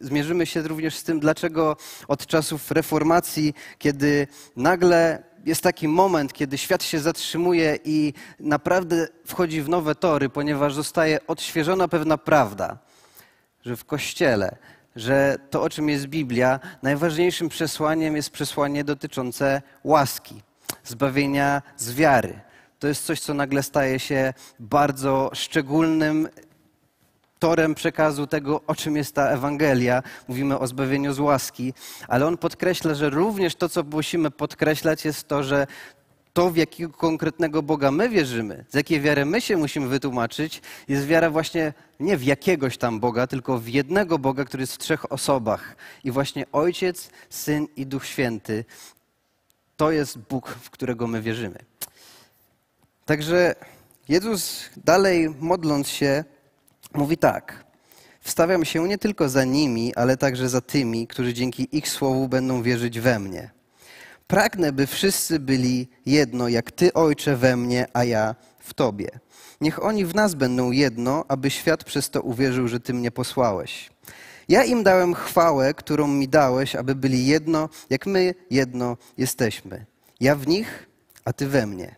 zmierzymy 0.00 0.46
się 0.46 0.62
również 0.62 0.96
z 0.96 1.04
tym, 1.04 1.20
dlaczego 1.20 1.76
od 2.08 2.26
czasów 2.26 2.70
reformacji, 2.70 3.54
kiedy 3.78 4.26
nagle 4.56 5.22
jest 5.44 5.62
taki 5.62 5.88
moment, 5.88 6.32
kiedy 6.32 6.58
świat 6.58 6.82
się 6.82 7.00
zatrzymuje 7.00 7.78
i 7.84 8.12
naprawdę 8.40 9.08
wchodzi 9.26 9.62
w 9.62 9.68
nowe 9.68 9.94
tory, 9.94 10.28
ponieważ 10.28 10.74
zostaje 10.74 11.26
odświeżona 11.26 11.88
pewna 11.88 12.18
prawda, 12.18 12.78
że 13.64 13.76
w 13.76 13.84
Kościele, 13.84 14.56
że 14.96 15.36
to, 15.50 15.62
o 15.62 15.70
czym 15.70 15.88
jest 15.88 16.06
Biblia, 16.06 16.60
najważniejszym 16.82 17.48
przesłaniem 17.48 18.16
jest 18.16 18.30
przesłanie 18.30 18.84
dotyczące 18.84 19.62
łaski, 19.84 20.42
zbawienia 20.84 21.62
z 21.76 21.94
wiary. 21.94 22.40
To 22.78 22.88
jest 22.88 23.04
coś, 23.04 23.20
co 23.20 23.34
nagle 23.34 23.62
staje 23.62 23.98
się 23.98 24.34
bardzo 24.58 25.30
szczególnym 25.34 26.28
torem 27.38 27.74
przekazu 27.74 28.26
tego, 28.26 28.60
o 28.66 28.74
czym 28.74 28.96
jest 28.96 29.14
ta 29.14 29.28
Ewangelia. 29.28 30.02
Mówimy 30.28 30.58
o 30.58 30.66
zbawieniu 30.66 31.12
z 31.12 31.18
łaski, 31.18 31.74
ale 32.08 32.26
on 32.26 32.38
podkreśla, 32.38 32.94
że 32.94 33.10
również 33.10 33.54
to, 33.54 33.68
co 33.68 33.82
musimy 33.82 34.30
podkreślać, 34.30 35.04
jest 35.04 35.28
to, 35.28 35.42
że 35.42 35.66
to, 36.32 36.50
w 36.50 36.56
jakiego 36.56 36.92
konkretnego 36.92 37.62
Boga 37.62 37.90
my 37.90 38.08
wierzymy, 38.08 38.64
z 38.68 38.74
jakiej 38.74 39.00
wiary 39.00 39.24
my 39.24 39.40
się 39.40 39.56
musimy 39.56 39.88
wytłumaczyć, 39.88 40.62
jest 40.88 41.06
wiara 41.06 41.30
właśnie 41.30 41.72
nie 42.00 42.16
w 42.16 42.24
jakiegoś 42.24 42.78
tam 42.78 43.00
Boga, 43.00 43.26
tylko 43.26 43.58
w 43.58 43.68
jednego 43.68 44.18
Boga, 44.18 44.44
który 44.44 44.62
jest 44.62 44.74
w 44.74 44.78
trzech 44.78 45.12
osobach. 45.12 45.76
I 46.04 46.10
właśnie 46.10 46.46
Ojciec, 46.52 47.10
Syn 47.30 47.66
i 47.76 47.86
Duch 47.86 48.06
Święty 48.06 48.64
to 49.82 49.90
jest 49.90 50.18
Bóg, 50.18 50.48
w 50.48 50.70
którego 50.70 51.06
my 51.06 51.22
wierzymy. 51.22 51.58
Także 53.04 53.54
Jezus 54.08 54.64
dalej 54.76 55.34
modląc 55.40 55.88
się, 55.88 56.24
mówi 56.94 57.18
tak. 57.18 57.64
Wstawiam 58.20 58.64
się 58.64 58.88
nie 58.88 58.98
tylko 58.98 59.28
za 59.28 59.44
nimi, 59.44 59.94
ale 59.94 60.16
także 60.16 60.48
za 60.48 60.60
tymi, 60.60 61.06
którzy 61.06 61.34
dzięki 61.34 61.76
ich 61.76 61.88
słowu 61.88 62.28
będą 62.28 62.62
wierzyć 62.62 63.00
we 63.00 63.18
mnie. 63.18 63.50
Pragnę, 64.26 64.72
by 64.72 64.86
wszyscy 64.86 65.38
byli 65.38 65.88
jedno, 66.06 66.48
jak 66.48 66.70
Ty, 66.70 66.92
Ojcze, 66.92 67.36
we 67.36 67.56
mnie, 67.56 67.86
a 67.92 68.04
ja 68.04 68.34
w 68.58 68.74
Tobie. 68.74 69.08
Niech 69.60 69.84
oni 69.84 70.04
w 70.04 70.14
nas 70.14 70.34
będą 70.34 70.70
jedno, 70.70 71.24
aby 71.28 71.50
świat 71.50 71.84
przez 71.84 72.10
to 72.10 72.22
uwierzył, 72.22 72.68
że 72.68 72.80
Ty 72.80 72.94
mnie 72.94 73.10
posłałeś. 73.10 73.90
Ja 74.48 74.64
im 74.64 74.82
dałem 74.82 75.14
chwałę, 75.14 75.74
którą 75.74 76.06
mi 76.06 76.28
dałeś, 76.28 76.76
aby 76.76 76.94
byli 76.94 77.26
jedno, 77.26 77.68
jak 77.90 78.06
my 78.06 78.34
jedno 78.50 78.96
jesteśmy. 79.18 79.86
Ja 80.20 80.36
w 80.36 80.46
nich, 80.46 80.88
a 81.24 81.32
Ty 81.32 81.48
we 81.48 81.66
mnie. 81.66 81.94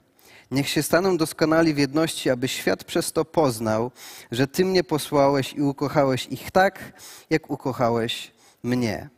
Niech 0.50 0.68
się 0.68 0.82
staną 0.82 1.16
doskonali 1.16 1.74
w 1.74 1.78
jedności, 1.78 2.30
aby 2.30 2.48
świat 2.48 2.84
przez 2.84 3.12
to 3.12 3.24
poznał, 3.24 3.90
że 4.30 4.46
Ty 4.46 4.64
mnie 4.64 4.84
posłałeś 4.84 5.52
i 5.52 5.62
ukochałeś 5.62 6.26
ich 6.26 6.50
tak, 6.50 6.92
jak 7.30 7.50
ukochałeś 7.50 8.32
mnie. 8.62 9.13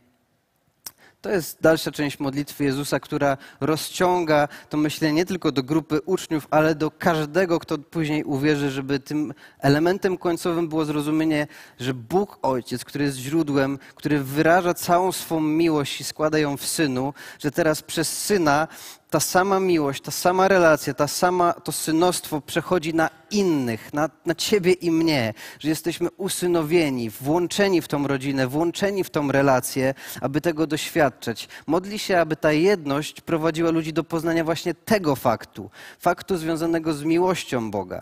To 1.27 1.31
jest 1.31 1.61
dalsza 1.61 1.91
część 1.91 2.19
modlitwy 2.19 2.63
Jezusa, 2.63 2.99
która 2.99 3.37
rozciąga 3.59 4.47
to 4.69 4.77
myślenie 4.77 5.13
nie 5.13 5.25
tylko 5.25 5.51
do 5.51 5.63
grupy 5.63 6.01
uczniów, 6.01 6.47
ale 6.51 6.75
do 6.75 6.91
każdego, 6.91 7.59
kto 7.59 7.77
później 7.77 8.23
uwierzy, 8.23 8.71
żeby 8.71 8.99
tym 8.99 9.33
elementem 9.59 10.17
końcowym 10.17 10.69
było 10.69 10.85
zrozumienie, 10.85 11.47
że 11.79 11.93
Bóg 11.93 12.39
Ojciec, 12.41 12.85
który 12.85 13.05
jest 13.05 13.17
źródłem, 13.17 13.79
który 13.95 14.19
wyraża 14.23 14.73
całą 14.73 15.11
swą 15.11 15.39
miłość 15.41 16.01
i 16.01 16.03
składa 16.03 16.39
ją 16.39 16.57
w 16.57 16.65
Synu, 16.65 17.13
że 17.39 17.51
teraz 17.51 17.81
przez 17.81 18.23
Syna 18.23 18.67
ta 19.09 19.19
sama 19.19 19.59
miłość, 19.59 20.01
ta 20.01 20.11
sama 20.11 20.47
relacja, 20.47 20.93
ta 20.93 21.07
sama, 21.07 21.53
to 21.53 21.71
synostwo 21.71 22.41
przechodzi 22.41 22.93
na 22.93 23.09
innych, 23.31 23.93
na, 23.93 24.09
na 24.25 24.35
ciebie 24.35 24.71
i 24.71 24.91
mnie, 24.91 25.33
że 25.59 25.69
jesteśmy 25.69 26.09
usynowieni, 26.17 27.09
włączeni 27.09 27.81
w 27.81 27.87
tą 27.87 28.07
rodzinę, 28.07 28.47
włączeni 28.47 29.03
w 29.03 29.09
tą 29.09 29.31
relację, 29.31 29.93
aby 30.21 30.41
tego 30.41 30.67
doświadczać. 30.67 31.47
Modli 31.67 31.99
się, 31.99 32.19
aby 32.19 32.35
ta 32.35 32.51
jedność 32.51 33.21
prowadziła 33.21 33.71
ludzi 33.71 33.93
do 33.93 34.03
poznania 34.03 34.43
właśnie 34.43 34.73
tego 34.73 35.15
faktu, 35.15 35.69
faktu 35.99 36.37
związanego 36.37 36.93
z 36.93 37.03
miłością 37.03 37.71
Boga. 37.71 38.01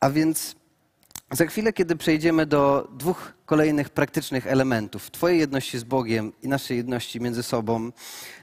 A 0.00 0.10
więc 0.10 0.56
za 1.34 1.46
chwilę, 1.46 1.72
kiedy 1.72 1.96
przejdziemy 1.96 2.46
do 2.46 2.88
dwóch 2.92 3.32
kolejnych 3.46 3.90
praktycznych 3.90 4.46
elementów, 4.46 5.10
Twojej 5.10 5.38
jedności 5.38 5.78
z 5.78 5.84
Bogiem 5.84 6.32
i 6.42 6.48
naszej 6.48 6.76
jedności 6.76 7.20
między 7.20 7.42
sobą, 7.42 7.90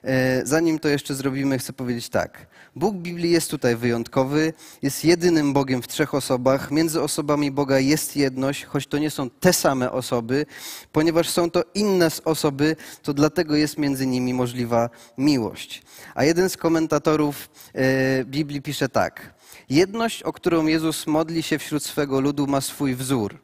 e, 0.03 0.45
zanim 0.45 0.79
to 0.79 0.87
jeszcze 0.87 1.15
zrobimy, 1.15 1.57
chcę 1.57 1.73
powiedzieć 1.73 2.09
tak. 2.09 2.47
Bóg 2.75 2.95
Biblii 2.95 3.31
jest 3.31 3.51
tutaj 3.51 3.75
wyjątkowy, 3.75 4.53
jest 4.81 5.05
jedynym 5.05 5.53
Bogiem 5.53 5.81
w 5.81 5.87
trzech 5.87 6.13
osobach. 6.13 6.71
Między 6.71 7.01
osobami 7.01 7.51
Boga 7.51 7.79
jest 7.79 8.15
jedność, 8.15 8.65
choć 8.65 8.87
to 8.87 8.97
nie 8.97 9.09
są 9.09 9.29
te 9.29 9.53
same 9.53 9.91
osoby, 9.91 10.45
ponieważ 10.91 11.29
są 11.29 11.51
to 11.51 11.63
inne 11.73 12.07
osoby, 12.25 12.75
to 13.01 13.13
dlatego 13.13 13.55
jest 13.55 13.77
między 13.77 14.07
nimi 14.07 14.33
możliwa 14.33 14.89
miłość. 15.17 15.83
A 16.15 16.23
jeden 16.23 16.49
z 16.49 16.57
komentatorów 16.57 17.49
e, 17.73 18.25
Biblii 18.25 18.61
pisze 18.61 18.89
tak. 18.89 19.40
Jedność, 19.71 20.23
o 20.23 20.33
którą 20.33 20.65
Jezus 20.65 21.07
modli 21.07 21.43
się 21.43 21.59
wśród 21.59 21.83
swego 21.83 22.21
ludu, 22.21 22.47
ma 22.47 22.61
swój 22.61 22.95
wzór. 22.95 23.37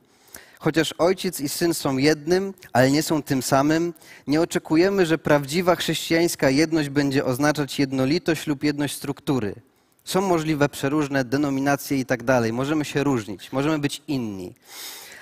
Chociaż 0.59 0.93
ojciec 0.97 1.41
i 1.41 1.49
syn 1.49 1.73
są 1.73 1.97
jednym, 1.97 2.53
ale 2.73 2.91
nie 2.91 3.03
są 3.03 3.23
tym 3.23 3.41
samym, 3.41 3.93
nie 4.27 4.41
oczekujemy, 4.41 5.05
że 5.05 5.17
prawdziwa 5.17 5.75
chrześcijańska 5.75 6.49
jedność 6.49 6.89
będzie 6.89 7.25
oznaczać 7.25 7.79
jednolitość 7.79 8.47
lub 8.47 8.63
jedność 8.63 8.95
struktury. 8.95 9.55
Są 10.03 10.21
możliwe 10.21 10.69
przeróżne 10.69 11.25
denominacje 11.25 11.99
i 11.99 12.05
tak 12.05 12.23
dalej. 12.23 12.53
Możemy 12.53 12.85
się 12.85 13.03
różnić, 13.03 13.51
możemy 13.51 13.79
być 13.79 14.01
inni. 14.07 14.53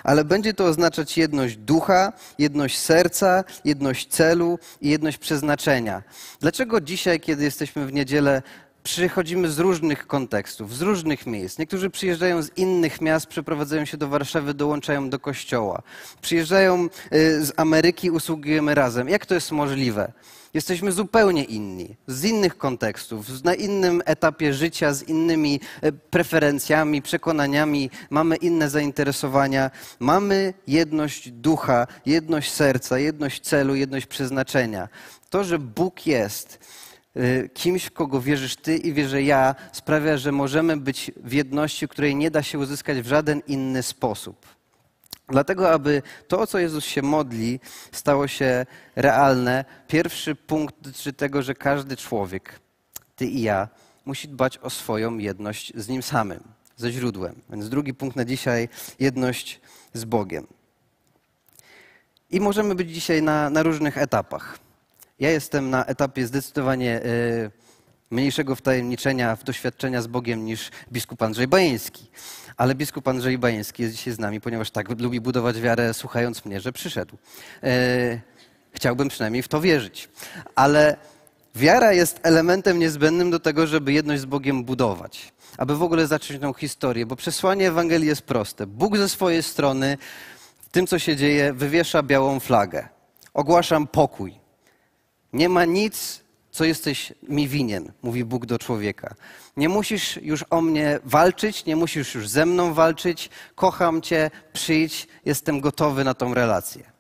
Ale 0.04 0.24
będzie 0.24 0.54
to 0.54 0.66
oznaczać 0.66 1.18
jedność 1.18 1.58
ducha, 1.58 2.14
jedność 2.40 2.78
serca, 2.78 3.44
jedność 3.66 4.08
celu 4.08 4.60
i 4.82 4.90
jedność 4.90 5.18
przeznaczenia. 5.18 6.04
Dlaczego 6.40 6.82
dzisiaj, 6.82 7.20
kiedy 7.20 7.44
jesteśmy 7.44 7.86
w 7.86 7.94
niedzielę, 7.94 8.42
przychodzimy 8.86 9.50
z 9.50 9.60
różnych 9.60 10.08
kontekstów, 10.08 10.76
z 10.76 10.82
różnych 10.82 11.26
miejsc. 11.26 11.58
Niektórzy 11.60 11.90
przyjeżdżają 11.90 12.42
z 12.42 12.58
innych 12.58 13.02
miast, 13.02 13.28
przeprowadzają 13.28 13.86
się 13.86 13.98
do 13.98 14.08
Warszawy, 14.08 14.54
dołączają 14.54 15.10
do 15.10 15.20
kościoła. 15.20 15.82
Przyjeżdżają 16.22 16.86
y, 17.14 17.46
z 17.46 17.54
Ameryki, 17.58 18.12
usługujemy 18.12 18.76
razem. 18.76 19.10
Jak 19.10 19.26
to 19.26 19.34
jest 19.36 19.52
możliwe? 19.52 20.12
Jesteśmy 20.54 20.92
zupełnie 20.92 21.44
inni, 21.44 21.96
z 22.08 22.24
innych 22.24 22.58
kontekstów, 22.58 23.44
na 23.44 23.54
innym 23.56 24.02
etapie 24.06 24.54
życia, 24.54 24.94
z 24.94 25.04
innymi 25.04 25.60
y, 25.84 25.92
preferencjami, 25.92 27.02
przekonaniami, 27.02 27.90
mamy 28.10 28.36
inne 28.36 28.70
zainteresowania. 28.70 29.72
Mamy 30.00 30.54
jedność 30.68 31.32
ducha, 31.32 31.88
jedność 32.06 32.52
serca, 32.52 33.00
jedność 33.00 33.42
celu, 33.42 33.76
jedność 33.76 34.06
przeznaczenia. 34.06 34.90
To, 35.30 35.44
że 35.44 35.60
Bóg 35.60 36.08
jest, 36.08 36.60
kimś, 37.54 37.86
w 37.86 37.92
kogo 37.92 38.22
wierzysz 38.22 38.56
ty 38.56 38.78
i 38.78 38.94
wierzę 38.94 39.24
ja, 39.24 39.56
sprawia, 39.72 40.18
że 40.18 40.32
możemy 40.32 40.78
być 40.78 41.12
w 41.18 41.34
jedności, 41.34 41.88
której 41.88 42.16
nie 42.16 42.32
da 42.32 42.44
się 42.44 42.60
uzyskać 42.60 43.02
w 43.02 43.08
żaden 43.08 43.42
inny 43.48 43.84
sposób. 43.84 44.46
Dlatego, 45.30 45.72
aby 45.72 46.02
to, 46.28 46.40
o 46.40 46.48
co 46.48 46.60
Jezus 46.60 46.86
się 46.86 47.02
modli, 47.02 47.60
stało 47.92 48.28
się 48.28 48.66
realne, 48.96 49.66
pierwszy 49.88 50.36
punkt 50.36 50.76
dotyczy 50.82 51.14
tego, 51.14 51.42
że 51.42 51.56
każdy 51.56 51.98
człowiek, 51.98 52.60
ty 53.16 53.26
i 53.26 53.42
ja, 53.42 53.68
musi 54.06 54.28
dbać 54.28 54.58
o 54.58 54.70
swoją 54.70 55.18
jedność 55.18 55.74
z 55.76 55.88
Nim 55.88 56.04
samym, 56.04 56.44
ze 56.78 56.92
źródłem. 56.92 57.42
Więc 57.50 57.70
drugi 57.70 57.94
punkt 57.94 58.16
na 58.16 58.26
dzisiaj, 58.26 58.70
jedność 59.00 59.62
z 59.94 60.06
Bogiem. 60.06 60.48
I 62.30 62.40
możemy 62.40 62.76
być 62.76 62.92
dzisiaj 62.92 63.22
na, 63.22 63.50
na 63.50 63.64
różnych 63.64 63.98
etapach. 63.98 64.65
Ja 65.20 65.30
jestem 65.30 65.70
na 65.70 65.86
etapie 65.86 66.28
zdecydowanie 66.28 67.02
y, 67.06 67.52
mniejszego 68.12 68.56
wtajemniczenia 68.56 69.36
w 69.36 69.44
doświadczenia 69.44 70.02
z 70.02 70.08
Bogiem 70.08 70.46
niż 70.46 70.72
biskup 70.92 71.22
Andrzej 71.22 71.48
Bajeński. 71.48 72.12
Ale 72.58 72.76
biskup 72.76 73.08
Andrzej 73.08 73.38
Bajeński 73.38 73.84
jest 73.84 73.96
dzisiaj 73.96 74.14
z 74.14 74.20
nami, 74.20 74.42
ponieważ 74.42 74.72
tak 74.72 75.02
lubi 75.02 75.22
budować 75.22 75.62
wiarę, 75.62 75.94
słuchając 75.94 76.46
mnie, 76.46 76.62
że 76.62 76.72
przyszedł. 76.72 77.18
E, 77.64 78.20
chciałbym 78.72 79.08
przynajmniej 79.08 79.44
w 79.44 79.48
to 79.48 79.62
wierzyć. 79.62 80.10
Ale 80.56 80.98
wiara 81.56 81.94
jest 81.94 82.20
elementem 82.24 82.80
niezbędnym 82.80 83.32
do 83.32 83.40
tego, 83.40 83.68
żeby 83.68 83.94
jedność 83.94 84.22
z 84.22 84.26
Bogiem 84.26 84.64
budować. 84.64 85.34
Aby 85.58 85.78
w 85.78 85.84
ogóle 85.84 86.08
zacząć 86.08 86.42
tą 86.42 86.54
historię, 86.54 87.06
bo 87.06 87.16
przesłanie 87.16 87.68
Ewangelii 87.68 88.08
jest 88.08 88.22
proste. 88.22 88.68
Bóg 88.68 88.98
ze 88.98 89.10
swojej 89.10 89.44
strony 89.44 89.98
w 90.62 90.70
tym, 90.70 90.88
co 90.88 91.00
się 91.00 91.16
dzieje, 91.16 91.54
wywiesza 91.54 92.04
białą 92.04 92.40
flagę. 92.40 92.88
Ogłaszam 93.34 93.88
pokój. 93.88 94.45
Nie 95.36 95.50
ma 95.50 95.66
nic, 95.66 96.24
co 96.52 96.66
jesteś 96.66 97.14
mi 97.30 97.48
winien, 97.48 97.92
mówi 98.04 98.26
Bóg 98.26 98.46
do 98.46 98.60
człowieka. 98.60 99.16
Nie 99.58 99.70
musisz 99.70 100.18
już 100.18 100.46
o 100.50 100.62
mnie 100.62 101.00
walczyć, 101.04 101.66
nie 101.66 101.76
musisz 101.76 102.16
już 102.16 102.30
ze 102.30 102.46
mną 102.46 102.74
walczyć. 102.74 103.30
Kocham 103.56 104.02
cię, 104.02 104.32
przyjdź, 104.54 105.08
jestem 105.26 105.62
gotowy 105.62 106.04
na 106.04 106.14
tą 106.14 106.34
relację. 106.34 106.95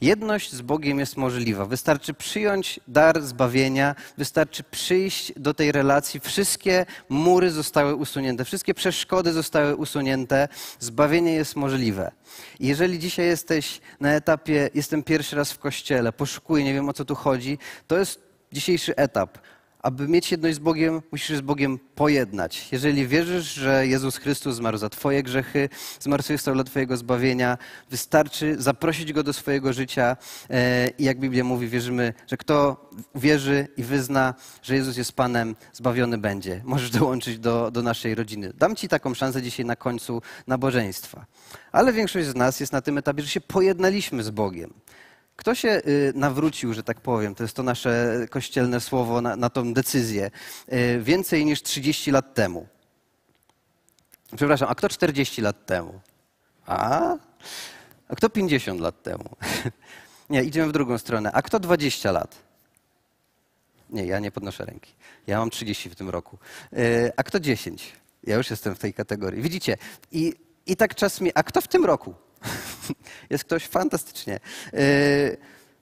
Jedność 0.00 0.52
z 0.52 0.60
Bogiem 0.60 0.98
jest 0.98 1.16
możliwa. 1.16 1.64
Wystarczy 1.64 2.14
przyjąć 2.14 2.80
dar 2.88 3.22
zbawienia, 3.22 3.94
wystarczy 4.18 4.62
przyjść 4.62 5.32
do 5.36 5.54
tej 5.54 5.72
relacji. 5.72 6.20
Wszystkie 6.20 6.86
mury 7.08 7.50
zostały 7.50 7.94
usunięte, 7.94 8.44
wszystkie 8.44 8.74
przeszkody 8.74 9.32
zostały 9.32 9.76
usunięte. 9.76 10.48
Zbawienie 10.80 11.32
jest 11.32 11.56
możliwe. 11.56 12.10
Jeżeli 12.60 12.98
dzisiaj 12.98 13.26
jesteś 13.26 13.80
na 14.00 14.12
etapie, 14.12 14.70
jestem 14.74 15.02
pierwszy 15.02 15.36
raz 15.36 15.52
w 15.52 15.58
kościele, 15.58 16.12
poszukuję, 16.12 16.64
nie 16.64 16.74
wiem 16.74 16.88
o 16.88 16.92
co 16.92 17.04
tu 17.04 17.14
chodzi, 17.14 17.58
to 17.86 17.98
jest 17.98 18.20
dzisiejszy 18.52 18.96
etap 18.96 19.38
aby 19.82 20.08
mieć 20.08 20.30
jedność 20.30 20.56
z 20.56 20.58
Bogiem, 20.58 21.02
musisz 21.12 21.36
z 21.36 21.40
Bogiem 21.40 21.78
pojednać. 21.94 22.68
Jeżeli 22.72 23.06
wierzysz, 23.06 23.54
że 23.54 23.86
Jezus 23.86 24.16
Chrystus 24.16 24.56
zmarł 24.56 24.78
za 24.78 24.88
Twoje 24.88 25.22
grzechy, 25.22 25.68
zmartwychwstał 26.00 26.54
dla 26.54 26.64
Twojego 26.64 26.96
zbawienia, 26.96 27.58
wystarczy 27.90 28.56
zaprosić 28.58 29.12
Go 29.12 29.22
do 29.22 29.32
swojego 29.32 29.72
życia. 29.72 30.16
E, 30.50 30.88
I 30.98 31.04
jak 31.04 31.20
Biblia 31.20 31.44
mówi, 31.44 31.68
wierzymy, 31.68 32.14
że 32.26 32.36
kto 32.36 32.88
wierzy 33.14 33.68
i 33.76 33.82
wyzna, 33.82 34.34
że 34.62 34.74
Jezus 34.74 34.96
jest 34.96 35.12
Panem, 35.12 35.56
zbawiony 35.72 36.18
będzie. 36.18 36.60
Możesz 36.64 36.90
dołączyć 36.90 37.38
do, 37.38 37.70
do 37.70 37.82
naszej 37.82 38.14
rodziny. 38.14 38.52
Dam 38.58 38.76
Ci 38.76 38.88
taką 38.88 39.14
szansę 39.14 39.42
dzisiaj 39.42 39.66
na 39.66 39.76
końcu 39.76 40.22
nabożeństwa. 40.46 41.26
Ale 41.72 41.92
większość 41.92 42.26
z 42.26 42.34
nas 42.34 42.60
jest 42.60 42.72
na 42.72 42.80
tym 42.80 42.98
etapie, 42.98 43.22
że 43.22 43.28
się 43.28 43.40
pojednaliśmy 43.40 44.22
z 44.22 44.30
Bogiem. 44.30 44.74
Kto 45.38 45.54
się 45.54 45.68
y, 45.68 46.12
nawrócił, 46.14 46.74
że 46.74 46.82
tak 46.82 47.00
powiem, 47.00 47.34
to 47.34 47.44
jest 47.44 47.56
to 47.56 47.62
nasze 47.62 48.26
kościelne 48.30 48.80
słowo 48.80 49.20
na, 49.20 49.36
na 49.36 49.50
tą 49.50 49.74
decyzję, 49.74 50.30
y, 50.72 51.00
więcej 51.02 51.44
niż 51.44 51.62
30 51.62 52.10
lat 52.10 52.34
temu? 52.34 52.66
Przepraszam, 54.36 54.68
a 54.70 54.74
kto 54.74 54.88
40 54.88 55.42
lat 55.42 55.66
temu? 55.66 56.00
A? 56.66 57.16
A 58.08 58.14
kto 58.16 58.30
50 58.30 58.80
lat 58.80 59.02
temu? 59.02 59.24
Nie, 60.30 60.42
idziemy 60.42 60.68
w 60.68 60.72
drugą 60.72 60.98
stronę. 60.98 61.32
A 61.32 61.42
kto 61.42 61.60
20 61.60 62.12
lat? 62.12 62.36
Nie, 63.90 64.06
ja 64.06 64.18
nie 64.18 64.30
podnoszę 64.30 64.64
ręki. 64.64 64.92
Ja 65.26 65.38
mam 65.38 65.50
30 65.50 65.90
w 65.90 65.94
tym 65.94 66.10
roku. 66.10 66.38
Y, 66.72 67.12
a 67.16 67.22
kto 67.22 67.40
10? 67.40 67.92
Ja 68.24 68.36
już 68.36 68.50
jestem 68.50 68.74
w 68.74 68.78
tej 68.78 68.94
kategorii. 68.94 69.42
Widzicie? 69.42 69.76
I, 70.12 70.34
i 70.66 70.76
tak 70.76 70.94
czas 70.94 71.20
mi. 71.20 71.30
A 71.34 71.42
kto 71.42 71.60
w 71.60 71.68
tym 71.68 71.84
roku? 71.84 72.14
Jest 73.30 73.44
ktoś 73.44 73.66
fantastycznie. 73.66 74.40
E, 74.72 74.78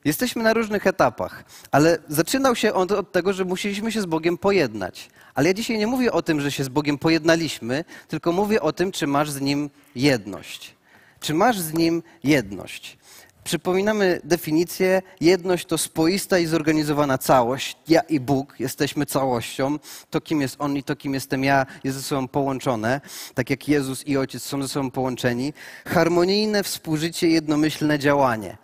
jesteśmy 0.04 0.42
na 0.42 0.52
różnych 0.52 0.86
etapach, 0.86 1.44
ale 1.70 1.98
zaczynał 2.08 2.56
się 2.56 2.74
on 2.74 2.92
od 2.92 3.12
tego, 3.12 3.32
że 3.32 3.44
musieliśmy 3.44 3.92
się 3.92 4.00
z 4.00 4.06
Bogiem 4.06 4.38
pojednać. 4.38 5.10
Ale 5.34 5.48
ja 5.48 5.54
dzisiaj 5.54 5.78
nie 5.78 5.86
mówię 5.86 6.12
o 6.12 6.22
tym, 6.22 6.40
że 6.40 6.52
się 6.52 6.64
z 6.64 6.68
Bogiem 6.68 6.98
pojednaliśmy, 6.98 7.84
tylko 8.08 8.32
mówię 8.32 8.60
o 8.62 8.72
tym, 8.72 8.92
czy 8.92 9.06
masz 9.06 9.30
z 9.30 9.40
Nim 9.40 9.70
jedność. 9.94 10.74
Czy 11.20 11.34
masz 11.34 11.58
z 11.58 11.72
Nim 11.72 12.02
jedność? 12.24 12.98
Przypominamy 13.46 14.20
definicję. 14.24 15.02
Jedność 15.20 15.66
to 15.66 15.78
spoista 15.78 16.38
i 16.38 16.46
zorganizowana 16.46 17.18
całość. 17.18 17.76
Ja 17.88 18.00
i 18.00 18.20
Bóg 18.20 18.60
jesteśmy 18.60 19.06
całością. 19.06 19.78
To, 20.10 20.20
kim 20.20 20.40
jest 20.40 20.56
On 20.58 20.76
i 20.76 20.82
to, 20.82 20.96
kim 20.96 21.14
jestem 21.14 21.44
ja, 21.44 21.66
jest 21.84 21.96
ze 21.96 22.02
sobą 22.02 22.28
połączone. 22.28 23.00
Tak 23.34 23.50
jak 23.50 23.68
Jezus 23.68 24.06
i 24.06 24.16
Ojciec 24.16 24.42
są 24.42 24.62
ze 24.62 24.68
sobą 24.68 24.90
połączeni. 24.90 25.52
Harmonijne 25.86 26.62
współżycie, 26.62 27.28
jednomyślne 27.28 27.98
działanie. 27.98 28.56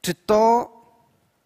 Czy 0.00 0.14
to, 0.14 0.72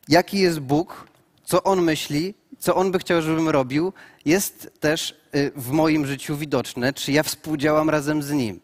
jaki 0.08 0.38
jest 0.38 0.60
Bóg, 0.60 1.06
co 1.44 1.62
On 1.62 1.82
myśli, 1.82 2.34
co 2.58 2.74
On 2.74 2.92
by 2.92 2.98
chciał, 2.98 3.22
żebym 3.22 3.48
robił, 3.48 3.92
jest 4.24 4.70
też 4.80 5.20
y, 5.34 5.52
w 5.56 5.70
moim 5.70 6.06
życiu 6.06 6.36
widoczne? 6.36 6.92
Czy 6.92 7.12
ja 7.12 7.22
współdziałam 7.22 7.90
razem 7.90 8.22
z 8.22 8.30
Nim? 8.30 8.60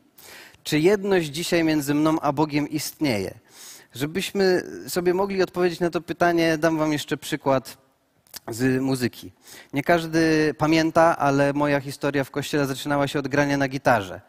Czy 0.65 0.79
jedność 0.79 1.29
dzisiaj 1.29 1.65
między 1.65 1.95
mną 1.95 2.21
a 2.21 2.33
Bogiem 2.33 2.69
istnieje? 2.69 3.44
Żebyśmy 3.95 4.63
sobie 4.89 5.15
mogli 5.15 5.43
odpowiedzieć 5.43 5.81
na 5.81 5.91
to 5.91 6.01
pytanie, 6.01 6.59
dam 6.59 6.79
Wam 6.79 6.93
jeszcze 6.93 7.17
przykład 7.17 7.77
z 8.49 8.83
muzyki. 8.83 9.33
Nie 9.73 9.83
każdy 9.83 10.55
pamięta, 10.59 11.19
ale 11.19 11.53
moja 11.53 11.81
historia 11.81 12.25
w 12.25 12.31
kościele 12.31 12.67
zaczynała 12.67 13.09
się 13.09 13.19
od 13.19 13.29
grania 13.29 13.57
na 13.57 13.69
gitarze. 13.69 14.21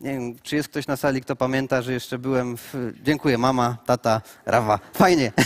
Nie 0.00 0.12
wiem, 0.12 0.36
czy 0.42 0.56
jest 0.56 0.68
ktoś 0.68 0.86
na 0.86 0.96
sali, 0.96 1.20
kto 1.20 1.36
pamięta, 1.36 1.82
że 1.82 1.92
jeszcze 1.92 2.18
byłem 2.18 2.56
w... 2.56 2.92
Dziękuję, 3.02 3.38
mama, 3.38 3.76
tata, 3.86 4.20
rawa. 4.46 4.78
Fajnie. 4.94 5.32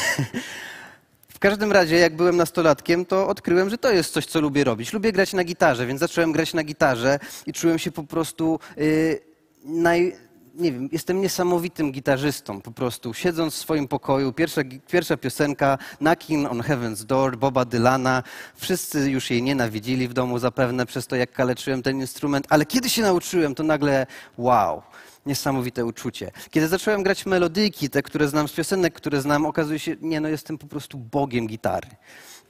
W 1.28 1.38
każdym 1.38 1.72
razie, 1.72 1.96
jak 1.96 2.16
byłem 2.16 2.36
nastolatkiem, 2.36 3.06
to 3.06 3.28
odkryłem, 3.28 3.70
że 3.70 3.78
to 3.78 3.92
jest 3.92 4.12
coś, 4.12 4.26
co 4.26 4.40
lubię 4.40 4.64
robić. 4.64 4.92
Lubię 4.92 5.12
grać 5.12 5.32
na 5.32 5.44
gitarze, 5.44 5.86
więc 5.86 6.00
zacząłem 6.00 6.32
grać 6.32 6.54
na 6.54 6.64
gitarze 6.64 7.18
i 7.46 7.52
czułem 7.52 7.78
się 7.78 7.92
po 7.92 8.04
prostu 8.04 8.60
yy, 8.76 9.20
naj, 9.64 10.16
nie 10.58 10.72
wiem, 10.72 10.88
jestem 10.92 11.20
niesamowitym 11.20 11.92
gitarzystą 11.92 12.60
po 12.60 12.72
prostu. 12.72 13.14
Siedząc 13.14 13.54
w 13.54 13.56
swoim 13.56 13.88
pokoju, 13.88 14.32
pierwsza, 14.32 14.60
pierwsza 14.88 15.16
piosenka 15.16 15.78
Knocking 15.98 16.50
on 16.50 16.60
Heaven's 16.60 17.04
Door 17.04 17.38
Boba 17.38 17.64
Dylana. 17.64 18.22
Wszyscy 18.54 19.10
już 19.10 19.30
jej 19.30 19.42
nienawidzili 19.42 20.08
w 20.08 20.12
domu 20.12 20.38
zapewne 20.38 20.86
przez 20.86 21.06
to, 21.06 21.16
jak 21.16 21.32
kaleczyłem 21.32 21.82
ten 21.82 22.00
instrument, 22.00 22.46
ale 22.48 22.66
kiedy 22.66 22.90
się 22.90 23.02
nauczyłem, 23.02 23.54
to 23.54 23.62
nagle 23.62 24.06
wow, 24.38 24.82
niesamowite 25.26 25.84
uczucie. 25.84 26.30
Kiedy 26.50 26.68
zacząłem 26.68 27.02
grać 27.02 27.26
melodyjki, 27.26 27.90
te, 27.90 28.02
które 28.02 28.28
znam 28.28 28.48
z 28.48 28.52
piosenek, 28.52 28.94
które 28.94 29.20
znam, 29.20 29.46
okazuje 29.46 29.78
się, 29.78 29.96
nie 30.00 30.20
no, 30.20 30.28
jestem 30.28 30.58
po 30.58 30.66
prostu 30.66 30.98
bogiem 30.98 31.46
gitary. 31.46 31.88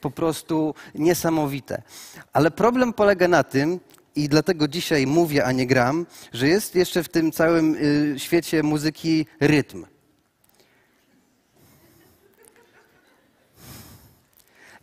Po 0.01 0.11
prostu 0.11 0.75
niesamowite. 0.95 1.83
Ale 2.33 2.51
problem 2.51 2.93
polega 2.93 3.29
na 3.29 3.45
tym, 3.45 3.81
i 4.17 4.29
dlatego 4.29 4.69
dzisiaj 4.69 5.07
mówię, 5.07 5.45
a 5.45 5.53
nie 5.53 5.67
gram, 5.67 6.07
że 6.33 6.49
jest 6.49 6.75
jeszcze 6.75 7.03
w 7.03 7.09
tym 7.09 7.33
całym 7.33 7.75
y, 7.75 8.15
świecie 8.19 8.63
muzyki 8.63 9.27
rytm. 9.41 9.87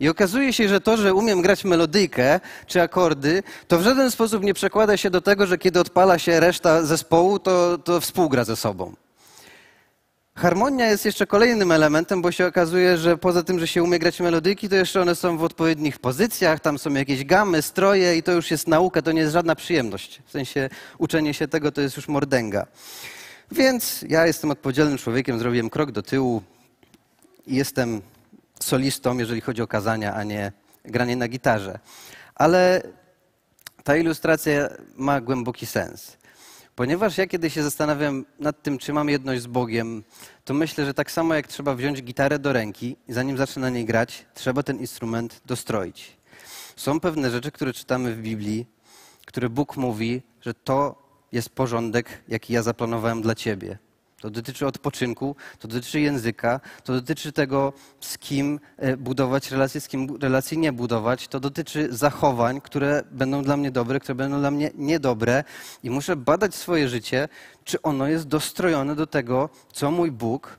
I 0.00 0.08
okazuje 0.08 0.52
się, 0.52 0.68
że 0.68 0.80
to, 0.80 0.96
że 0.96 1.14
umiem 1.14 1.42
grać 1.42 1.64
melodyjkę 1.64 2.40
czy 2.66 2.82
akordy, 2.82 3.42
to 3.68 3.78
w 3.78 3.82
żaden 3.82 4.10
sposób 4.10 4.44
nie 4.44 4.54
przekłada 4.54 4.96
się 4.96 5.10
do 5.10 5.20
tego, 5.20 5.46
że 5.46 5.58
kiedy 5.58 5.80
odpala 5.80 6.18
się 6.18 6.40
reszta 6.40 6.82
zespołu, 6.82 7.38
to, 7.38 7.78
to 7.78 8.00
współgra 8.00 8.44
ze 8.44 8.56
sobą. 8.56 8.94
Harmonia 10.36 10.86
jest 10.86 11.04
jeszcze 11.04 11.26
kolejnym 11.26 11.72
elementem, 11.72 12.22
bo 12.22 12.32
się 12.32 12.46
okazuje, 12.46 12.98
że 12.98 13.18
poza 13.18 13.42
tym, 13.42 13.58
że 13.58 13.66
się 13.66 13.82
umie 13.82 13.98
grać 13.98 14.20
melodyki, 14.20 14.68
to 14.68 14.76
jeszcze 14.76 15.02
one 15.02 15.14
są 15.14 15.38
w 15.38 15.42
odpowiednich 15.42 15.98
pozycjach, 15.98 16.60
tam 16.60 16.78
są 16.78 16.94
jakieś 16.94 17.24
gamy, 17.24 17.62
stroje 17.62 18.16
i 18.16 18.22
to 18.22 18.32
już 18.32 18.50
jest 18.50 18.68
nauka, 18.68 19.02
to 19.02 19.12
nie 19.12 19.20
jest 19.20 19.32
żadna 19.32 19.54
przyjemność. 19.54 20.22
W 20.26 20.30
sensie 20.30 20.70
uczenie 20.98 21.34
się 21.34 21.48
tego 21.48 21.72
to 21.72 21.80
jest 21.80 21.96
już 21.96 22.08
mordęga. 22.08 22.66
Więc 23.52 24.04
ja 24.08 24.26
jestem 24.26 24.50
odpowiedzialnym 24.50 24.98
człowiekiem, 24.98 25.38
zrobiłem 25.38 25.70
krok 25.70 25.92
do 25.92 26.02
tyłu 26.02 26.42
i 27.46 27.56
jestem 27.56 28.02
solistą, 28.60 29.18
jeżeli 29.18 29.40
chodzi 29.40 29.62
o 29.62 29.66
kazania, 29.66 30.14
a 30.14 30.24
nie 30.24 30.52
granie 30.84 31.16
na 31.16 31.28
gitarze. 31.28 31.78
Ale 32.34 32.82
ta 33.84 33.96
ilustracja 33.96 34.68
ma 34.96 35.20
głęboki 35.20 35.66
sens. 35.66 36.16
Ponieważ 36.76 37.18
ja 37.18 37.26
kiedy 37.26 37.50
się 37.50 37.62
zastanawiam 37.62 38.24
nad 38.38 38.62
tym, 38.62 38.78
czy 38.78 38.92
mam 38.92 39.08
jedność 39.08 39.42
z 39.42 39.46
Bogiem, 39.46 40.04
to 40.44 40.54
myślę, 40.54 40.86
że 40.86 40.94
tak 40.94 41.10
samo 41.10 41.34
jak 41.34 41.46
trzeba 41.46 41.74
wziąć 41.74 42.02
gitarę 42.02 42.38
do 42.38 42.52
ręki 42.52 42.96
i 43.08 43.12
zanim 43.12 43.36
zacznę 43.36 43.62
na 43.62 43.70
niej 43.70 43.84
grać, 43.84 44.26
trzeba 44.34 44.62
ten 44.62 44.78
instrument 44.78 45.40
dostroić. 45.46 46.16
Są 46.76 47.00
pewne 47.00 47.30
rzeczy, 47.30 47.50
które 47.50 47.72
czytamy 47.72 48.14
w 48.14 48.22
Biblii, 48.22 48.66
które 49.26 49.48
Bóg 49.48 49.76
mówi, 49.76 50.22
że 50.40 50.54
to 50.54 51.02
jest 51.32 51.50
porządek, 51.50 52.22
jaki 52.28 52.52
ja 52.52 52.62
zaplanowałem 52.62 53.22
dla 53.22 53.34
ciebie. 53.34 53.78
To 54.24 54.30
dotyczy 54.30 54.66
odpoczynku, 54.66 55.36
to 55.58 55.68
dotyczy 55.68 56.00
języka, 56.00 56.60
to 56.84 56.92
dotyczy 56.92 57.32
tego, 57.32 57.72
z 58.00 58.18
kim 58.18 58.60
e, 58.76 58.96
budować 58.96 59.50
relacje, 59.50 59.80
z 59.80 59.88
kim 59.88 60.16
relacje 60.20 60.58
nie 60.58 60.72
budować. 60.72 61.28
To 61.28 61.40
dotyczy 61.40 61.88
zachowań, 61.90 62.60
które 62.60 63.02
będą 63.10 63.42
dla 63.42 63.56
mnie 63.56 63.70
dobre, 63.70 64.00
które 64.00 64.14
będą 64.14 64.38
dla 64.38 64.50
mnie 64.50 64.70
niedobre. 64.74 65.44
I 65.82 65.90
muszę 65.90 66.16
badać 66.16 66.54
swoje 66.54 66.88
życie, 66.88 67.28
czy 67.64 67.82
ono 67.82 68.08
jest 68.08 68.28
dostrojone 68.28 68.94
do 68.94 69.06
tego, 69.06 69.50
co 69.72 69.90
mój 69.90 70.10
Bóg, 70.10 70.58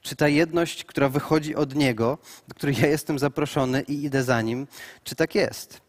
czy 0.00 0.16
ta 0.16 0.28
jedność, 0.28 0.84
która 0.84 1.08
wychodzi 1.08 1.54
od 1.54 1.74
Niego, 1.74 2.18
do 2.48 2.54
której 2.54 2.76
ja 2.80 2.86
jestem 2.86 3.18
zaproszony 3.18 3.82
i 3.82 4.04
idę 4.04 4.24
za 4.24 4.42
Nim, 4.42 4.66
czy 5.04 5.14
tak 5.14 5.34
jest. 5.34 5.80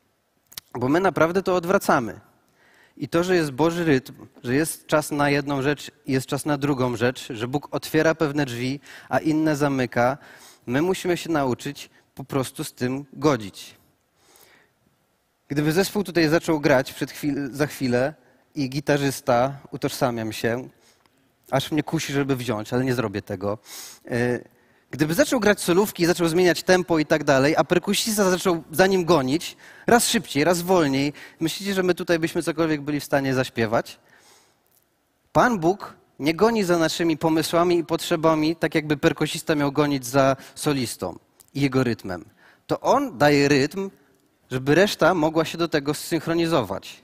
Bo 0.80 0.90
my 0.90 1.00
naprawdę 1.00 1.44
to 1.44 1.56
odwracamy. 1.56 2.31
I 3.02 3.08
to, 3.08 3.24
że 3.24 3.36
jest 3.36 3.52
Boży 3.52 3.86
rytm, 3.86 4.14
że 4.44 4.56
jest 4.56 4.88
czas 4.88 5.12
na 5.12 5.30
jedną 5.30 5.62
rzecz 5.62 5.92
i 6.06 6.12
jest 6.12 6.28
czas 6.28 6.46
na 6.46 6.58
drugą 6.58 6.96
rzecz, 6.96 7.28
że 7.34 7.48
Bóg 7.48 7.68
otwiera 7.72 8.16
pewne 8.16 8.46
drzwi, 8.46 8.80
a 9.10 9.20
inne 9.20 9.56
zamyka, 9.56 10.18
my 10.66 10.82
musimy 10.82 11.18
się 11.18 11.30
nauczyć 11.32 11.90
po 12.16 12.24
prostu 12.24 12.64
z 12.64 12.74
tym 12.74 13.06
godzić. 13.14 13.76
Gdyby 15.48 15.72
zespół 15.72 16.04
tutaj 16.04 16.28
zaczął 16.28 16.60
grać 16.60 16.94
chwil, 16.94 17.50
za 17.52 17.68
chwilę 17.68 18.14
i 18.56 18.70
gitarzysta, 18.70 19.60
utożsamiam 19.72 20.34
się, 20.34 20.70
aż 21.52 21.72
mnie 21.72 21.84
kusi, 21.84 22.14
żeby 22.14 22.36
wziąć, 22.36 22.74
ale 22.74 22.84
nie 22.86 22.94
zrobię 22.94 23.22
tego. 23.22 23.58
E, 24.06 24.40
gdyby 24.92 25.14
zaczął 25.14 25.40
grać 25.40 25.62
solówki, 25.62 26.06
zaczął 26.06 26.28
zmieniać 26.28 26.64
tempo 26.64 27.00
i 27.00 27.06
tak 27.06 27.24
dalej, 27.24 27.56
a 27.58 27.64
perkusista 27.64 28.30
zaczął 28.30 28.64
za 28.72 28.88
nim 28.88 29.06
gonić, 29.06 29.58
raz 29.88 30.08
szybciej, 30.08 30.44
raz 30.44 30.62
wolniej, 30.62 31.14
myślicie, 31.40 31.74
że 31.74 31.84
my 31.84 31.96
tutaj 31.96 32.20
byśmy 32.20 32.44
cokolwiek 32.44 32.82
byli 32.82 33.00
w 33.00 33.04
stanie 33.04 33.34
zaśpiewać? 33.34 34.00
Pan 35.32 35.60
Bóg 35.60 35.96
nie 36.20 36.34
goni 36.34 36.64
za 36.64 36.78
naszymi 36.78 37.18
pomysłami 37.18 37.78
i 37.78 37.86
potrzebami, 37.86 38.56
tak 38.56 38.76
jakby 38.76 38.98
perkusista 38.98 39.56
miał 39.56 39.72
gonić 39.72 40.06
za 40.06 40.36
solistą 40.56 41.20
i 41.54 41.62
jego 41.62 41.84
rytmem. 41.84 42.26
To 42.68 42.80
on 42.80 43.18
daje 43.18 43.48
rytm, 43.48 43.90
żeby 44.52 44.76
reszta 44.76 45.14
mogła 45.14 45.46
się 45.46 45.58
do 45.58 45.68
tego 45.68 45.94
zsynchronizować. 45.94 47.04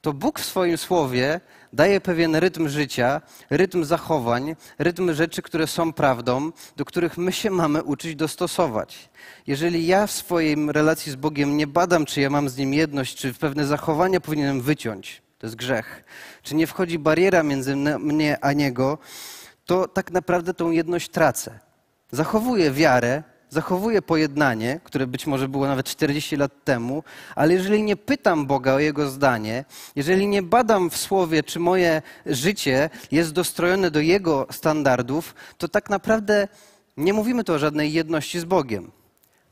To 0.00 0.12
Bóg 0.12 0.40
w 0.40 0.44
swoim 0.44 0.78
słowie 0.78 1.40
daje 1.72 2.00
pewien 2.00 2.36
rytm 2.36 2.68
życia, 2.68 3.20
rytm 3.50 3.84
zachowań, 3.84 4.56
rytm 4.78 5.14
rzeczy, 5.14 5.42
które 5.42 5.66
są 5.66 5.92
prawdą, 5.92 6.52
do 6.76 6.84
których 6.84 7.18
my 7.18 7.32
się 7.32 7.50
mamy 7.50 7.82
uczyć 7.82 8.16
dostosować. 8.16 9.10
Jeżeli 9.46 9.86
ja 9.86 10.06
w 10.06 10.10
swojej 10.10 10.72
relacji 10.72 11.12
z 11.12 11.16
Bogiem 11.16 11.56
nie 11.56 11.66
badam, 11.66 12.06
czy 12.06 12.20
ja 12.20 12.30
mam 12.30 12.48
z 12.48 12.56
Nim 12.56 12.74
jedność, 12.74 13.16
czy 13.16 13.34
pewne 13.34 13.66
zachowania 13.66 14.20
powinienem 14.20 14.60
wyciąć, 14.60 15.22
to 15.38 15.46
jest 15.46 15.56
grzech, 15.56 16.04
czy 16.42 16.54
nie 16.54 16.66
wchodzi 16.66 16.98
bariera 16.98 17.42
między 17.42 17.76
mnie 17.76 18.38
a 18.40 18.52
Niego, 18.52 18.98
to 19.64 19.88
tak 19.88 20.10
naprawdę 20.10 20.54
tą 20.54 20.70
jedność 20.70 21.08
tracę. 21.08 21.58
Zachowuję 22.12 22.70
wiarę, 22.70 23.22
zachowuję 23.50 24.02
pojednanie, 24.02 24.80
które 24.84 25.06
być 25.06 25.26
może 25.26 25.48
było 25.48 25.66
nawet 25.66 25.86
40 25.86 26.36
lat 26.36 26.64
temu, 26.64 27.02
ale 27.36 27.54
jeżeli 27.54 27.82
nie 27.82 27.96
pytam 27.96 28.46
Boga 28.46 28.74
o 28.74 28.78
Jego 28.78 29.08
zdanie, 29.08 29.64
jeżeli 29.96 30.26
nie 30.26 30.42
badam 30.42 30.90
w 30.90 30.96
słowie, 30.96 31.42
czy 31.42 31.60
moje 31.60 32.02
życie 32.26 32.90
jest 33.10 33.32
dostrojone 33.32 33.90
do 33.90 34.00
Jego 34.00 34.46
standardów, 34.50 35.34
to 35.58 35.68
tak 35.68 35.90
naprawdę 35.90 36.48
nie 36.96 37.12
mówimy 37.12 37.44
tu 37.44 37.52
o 37.52 37.58
żadnej 37.58 37.92
jedności 37.92 38.40
z 38.40 38.44
Bogiem. 38.44 38.90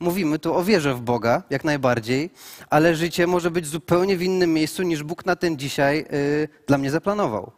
Mówimy 0.01 0.39
tu 0.39 0.55
o 0.55 0.65
wierze 0.65 0.95
w 0.95 1.01
Boga, 1.01 1.43
jak 1.51 1.65
najbardziej, 1.65 2.31
ale 2.71 2.95
życie 2.95 3.27
może 3.27 3.51
być 3.51 3.67
zupełnie 3.67 4.17
w 4.17 4.23
innym 4.23 4.53
miejscu 4.53 4.83
niż 4.83 5.03
Bóg 5.03 5.27
na 5.27 5.37
ten 5.37 5.59
dzisiaj 5.59 5.97
yy, 5.99 6.49
dla 6.67 6.79
mnie 6.79 6.91
zaplanował. 6.91 7.53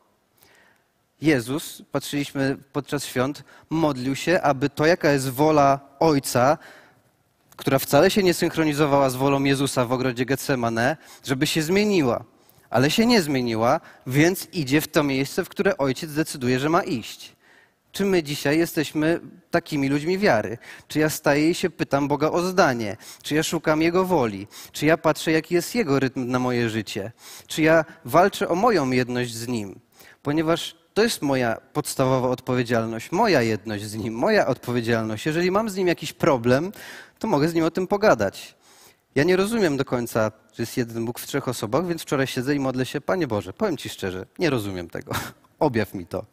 Jezus, 1.22 1.82
patrzyliśmy 1.92 2.56
podczas 2.72 3.04
świąt, 3.04 3.44
modlił 3.70 4.16
się, 4.16 4.42
aby 4.42 4.70
to, 4.70 4.86
jaka 4.86 5.12
jest 5.12 5.30
wola 5.30 5.80
Ojca, 5.98 6.58
która 7.56 7.78
wcale 7.78 8.10
się 8.10 8.22
nie 8.22 8.34
synchronizowała 8.34 9.10
z 9.10 9.16
wolą 9.16 9.44
Jezusa 9.44 9.84
w 9.84 9.92
ogrodzie 9.92 10.24
Getsemane, 10.24 10.96
żeby 11.24 11.46
się 11.46 11.62
zmieniła. 11.62 12.24
Ale 12.70 12.90
się 12.90 13.06
nie 13.06 13.22
zmieniła, 13.22 13.80
więc 14.06 14.48
idzie 14.52 14.80
w 14.80 14.88
to 14.88 15.02
miejsce, 15.02 15.44
w 15.44 15.48
które 15.48 15.78
Ojciec 15.78 16.12
decyduje, 16.12 16.58
że 16.60 16.68
ma 16.68 16.82
iść. 16.82 17.36
Czy 17.92 18.04
my 18.04 18.22
dzisiaj 18.22 18.58
jesteśmy 18.58 19.20
takimi 19.50 19.88
ludźmi 19.88 20.18
wiary? 20.18 20.58
Czy 20.88 20.98
ja 20.98 21.10
staję 21.10 21.50
i 21.50 21.54
się 21.54 21.70
pytam 21.70 22.08
Boga 22.08 22.30
o 22.30 22.42
zdanie? 22.42 22.96
Czy 23.22 23.34
ja 23.34 23.42
szukam 23.42 23.82
Jego 23.82 24.04
woli? 24.04 24.46
Czy 24.72 24.86
ja 24.86 24.96
patrzę, 24.96 25.32
jaki 25.32 25.54
jest 25.54 25.74
Jego 25.74 26.00
rytm 26.00 26.30
na 26.30 26.38
moje 26.38 26.70
życie? 26.70 27.12
Czy 27.46 27.62
ja 27.62 27.84
walczę 28.04 28.48
o 28.48 28.54
moją 28.54 28.90
jedność 28.90 29.34
z 29.34 29.48
Nim? 29.48 29.80
Ponieważ 30.22 30.79
to 30.94 31.02
jest 31.02 31.22
moja 31.22 31.56
podstawowa 31.72 32.28
odpowiedzialność, 32.28 33.12
moja 33.12 33.42
jedność 33.42 33.84
z 33.84 33.94
Nim, 33.94 34.14
moja 34.14 34.46
odpowiedzialność. 34.46 35.26
Jeżeli 35.26 35.50
mam 35.50 35.70
z 35.70 35.76
Nim 35.76 35.88
jakiś 35.88 36.12
problem, 36.12 36.72
to 37.18 37.28
mogę 37.28 37.48
z 37.48 37.54
Nim 37.54 37.64
o 37.64 37.70
tym 37.70 37.86
pogadać. 37.86 38.54
Ja 39.14 39.24
nie 39.24 39.36
rozumiem 39.36 39.76
do 39.76 39.84
końca, 39.84 40.32
że 40.54 40.62
jest 40.62 40.76
jeden 40.76 41.04
Bóg 41.04 41.18
w 41.20 41.26
trzech 41.26 41.48
osobach, 41.48 41.86
więc 41.86 42.02
wczoraj 42.02 42.26
siedzę 42.26 42.54
i 42.54 42.60
modlę 42.60 42.86
się, 42.86 43.00
Panie 43.00 43.26
Boże, 43.26 43.52
powiem 43.52 43.76
Ci 43.76 43.88
szczerze, 43.88 44.26
nie 44.38 44.50
rozumiem 44.50 44.90
tego. 44.90 45.12
Objaw 45.58 45.94
mi 45.94 46.06
to. 46.06 46.24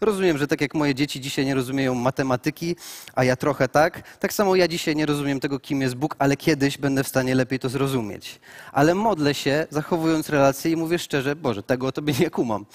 Rozumiem, 0.00 0.38
że 0.38 0.46
tak 0.46 0.60
jak 0.60 0.74
moje 0.74 0.94
dzieci 0.94 1.20
dzisiaj 1.20 1.46
nie 1.46 1.54
rozumieją 1.54 1.94
matematyki, 1.94 2.76
a 3.14 3.24
ja 3.24 3.36
trochę 3.36 3.68
tak, 3.68 4.18
tak 4.18 4.32
samo 4.32 4.56
ja 4.56 4.68
dzisiaj 4.68 4.96
nie 4.96 5.06
rozumiem 5.06 5.40
tego, 5.40 5.60
kim 5.60 5.80
jest 5.80 5.94
Bóg, 5.94 6.16
ale 6.18 6.36
kiedyś 6.36 6.78
będę 6.78 7.04
w 7.04 7.08
stanie 7.08 7.34
lepiej 7.34 7.58
to 7.58 7.68
zrozumieć. 7.68 8.40
Ale 8.72 8.94
modlę 8.94 9.34
się, 9.34 9.66
zachowując 9.70 10.28
relacje 10.28 10.70
i 10.70 10.76
mówię 10.76 10.98
szczerze, 10.98 11.36
Boże, 11.36 11.62
tego 11.62 11.86
o 11.86 11.92
Tobie 11.92 12.14
nie 12.20 12.30
kumam 12.30 12.66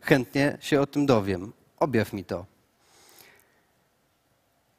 chętnie 0.00 0.58
się 0.60 0.80
o 0.80 0.86
tym 0.86 1.06
dowiem. 1.06 1.52
Objaw 1.78 2.12
mi 2.12 2.24
to. 2.24 2.46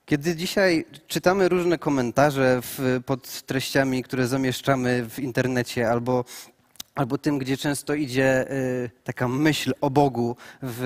Kiedy 0.05 0.35
dzisiaj 0.35 0.85
czytamy 1.07 1.49
różne 1.49 1.77
komentarze 1.77 2.61
w, 2.61 3.01
pod 3.05 3.41
treściami, 3.41 4.03
które 4.03 4.27
zamieszczamy 4.27 5.09
w 5.09 5.19
internecie, 5.19 5.89
albo, 5.89 6.25
albo 6.95 7.17
tym, 7.17 7.37
gdzie 7.37 7.57
często 7.57 7.93
idzie 7.93 8.51
y, 8.51 8.89
taka 9.03 9.27
myśl 9.27 9.73
o 9.81 9.89
Bogu 9.89 10.35
w, 10.61 10.79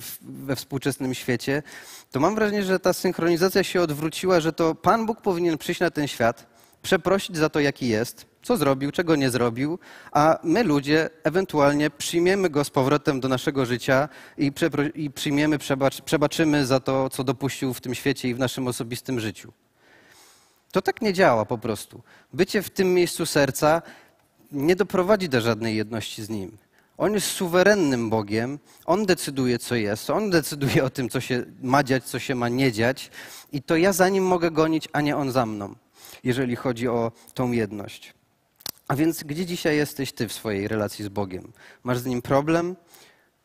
w, 0.00 0.44
we 0.46 0.56
współczesnym 0.56 1.14
świecie, 1.14 1.62
to 2.10 2.20
mam 2.20 2.34
wrażenie, 2.34 2.62
że 2.62 2.80
ta 2.80 2.92
synchronizacja 2.92 3.62
się 3.62 3.80
odwróciła, 3.80 4.40
że 4.40 4.52
to 4.52 4.74
Pan 4.74 5.06
Bóg 5.06 5.20
powinien 5.20 5.58
przyjść 5.58 5.80
na 5.80 5.90
ten 5.90 6.08
świat, 6.08 6.46
przeprosić 6.82 7.36
za 7.36 7.48
to, 7.48 7.60
jaki 7.60 7.88
jest, 7.88 8.26
co 8.48 8.56
zrobił, 8.56 8.90
czego 8.90 9.16
nie 9.16 9.30
zrobił, 9.30 9.78
a 10.12 10.38
my 10.42 10.62
ludzie 10.64 11.10
ewentualnie 11.24 11.90
przyjmiemy 11.90 12.50
go 12.50 12.64
z 12.64 12.70
powrotem 12.70 13.20
do 13.20 13.28
naszego 13.28 13.66
życia 13.66 14.08
i, 14.38 14.52
i 14.94 15.10
przyjmiemy, 15.10 15.58
przebacz, 15.58 16.00
przebaczymy 16.00 16.66
za 16.66 16.80
to, 16.80 17.10
co 17.10 17.24
dopuścił 17.24 17.74
w 17.74 17.80
tym 17.80 17.94
świecie 17.94 18.28
i 18.28 18.34
w 18.34 18.38
naszym 18.38 18.68
osobistym 18.68 19.20
życiu. 19.20 19.52
To 20.72 20.82
tak 20.82 21.02
nie 21.02 21.12
działa 21.12 21.44
po 21.44 21.58
prostu. 21.58 22.02
Bycie 22.32 22.62
w 22.62 22.70
tym 22.70 22.94
miejscu 22.94 23.26
serca 23.26 23.82
nie 24.52 24.76
doprowadzi 24.76 25.28
do 25.28 25.40
żadnej 25.40 25.76
jedności 25.76 26.22
z 26.24 26.28
Nim. 26.28 26.58
On 26.98 27.14
jest 27.14 27.26
suwerennym 27.26 28.10
Bogiem, 28.10 28.58
On 28.86 29.06
decyduje, 29.06 29.58
co 29.58 29.74
jest, 29.74 30.10
On 30.10 30.30
decyduje 30.30 30.84
o 30.84 30.90
tym, 30.90 31.08
co 31.08 31.20
się 31.20 31.44
ma 31.62 31.82
dziać, 31.82 32.04
co 32.04 32.18
się 32.18 32.34
ma 32.34 32.48
nie 32.48 32.72
dziać 32.72 33.10
i 33.52 33.62
to 33.62 33.76
ja 33.76 33.92
za 33.92 34.08
Nim 34.08 34.24
mogę 34.24 34.50
gonić, 34.50 34.88
a 34.92 35.00
nie 35.00 35.16
On 35.16 35.32
za 35.32 35.46
mną, 35.46 35.74
jeżeli 36.24 36.56
chodzi 36.56 36.88
o 36.88 37.12
tą 37.34 37.52
jedność. 37.52 38.17
A 38.88 38.96
więc 38.96 39.22
gdzie 39.22 39.46
dzisiaj 39.46 39.76
jesteś 39.76 40.12
ty 40.12 40.28
w 40.28 40.32
swojej 40.32 40.68
relacji 40.68 41.04
z 41.04 41.08
Bogiem? 41.08 41.52
Masz 41.84 41.98
z 41.98 42.06
Nim 42.06 42.22
problem? 42.22 42.76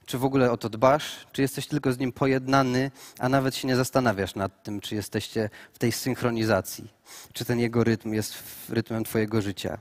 Czy 0.05 0.17
w 0.17 0.25
ogóle 0.25 0.51
o 0.51 0.57
to 0.57 0.69
dbasz? 0.69 1.27
Czy 1.31 1.41
jesteś 1.41 1.67
tylko 1.67 1.93
z 1.93 1.97
Nim 1.97 2.11
pojednany, 2.11 2.91
a 3.19 3.29
nawet 3.29 3.55
się 3.55 3.67
nie 3.67 3.75
zastanawiasz 3.75 4.35
nad 4.35 4.63
tym, 4.63 4.81
czy 4.81 4.95
jesteście 4.95 5.49
w 5.73 5.79
tej 5.79 5.91
synchronizacji? 5.91 6.93
Czy 7.33 7.45
ten 7.45 7.59
Jego 7.59 7.83
rytm 7.83 8.13
jest 8.13 8.33
rytmem 8.69 9.03
Twojego 9.03 9.41
życia? 9.41 9.77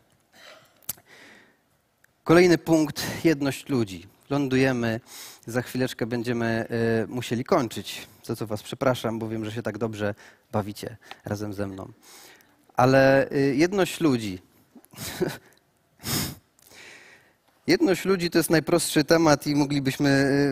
Kolejny 2.24 2.58
punkt, 2.58 3.24
jedność 3.24 3.68
ludzi. 3.68 4.06
Lądujemy, 4.30 5.00
za 5.46 5.62
chwileczkę 5.62 6.06
będziemy 6.06 6.66
y, 7.04 7.08
musieli 7.08 7.44
kończyć, 7.44 8.06
za 8.24 8.36
co 8.36 8.46
Was 8.46 8.62
przepraszam, 8.62 9.18
bo 9.18 9.28
wiem, 9.28 9.44
że 9.44 9.52
się 9.52 9.62
tak 9.62 9.78
dobrze 9.78 10.14
bawicie 10.52 10.96
razem 11.24 11.54
ze 11.54 11.66
mną. 11.66 11.92
Ale 12.76 13.30
y, 13.32 13.54
jedność 13.56 14.00
ludzi. 14.00 14.38
Jedność 17.66 18.04
ludzi 18.04 18.30
to 18.30 18.38
jest 18.38 18.50
najprostszy 18.50 19.04
temat 19.04 19.46
i 19.46 19.54
moglibyśmy, 19.54 20.08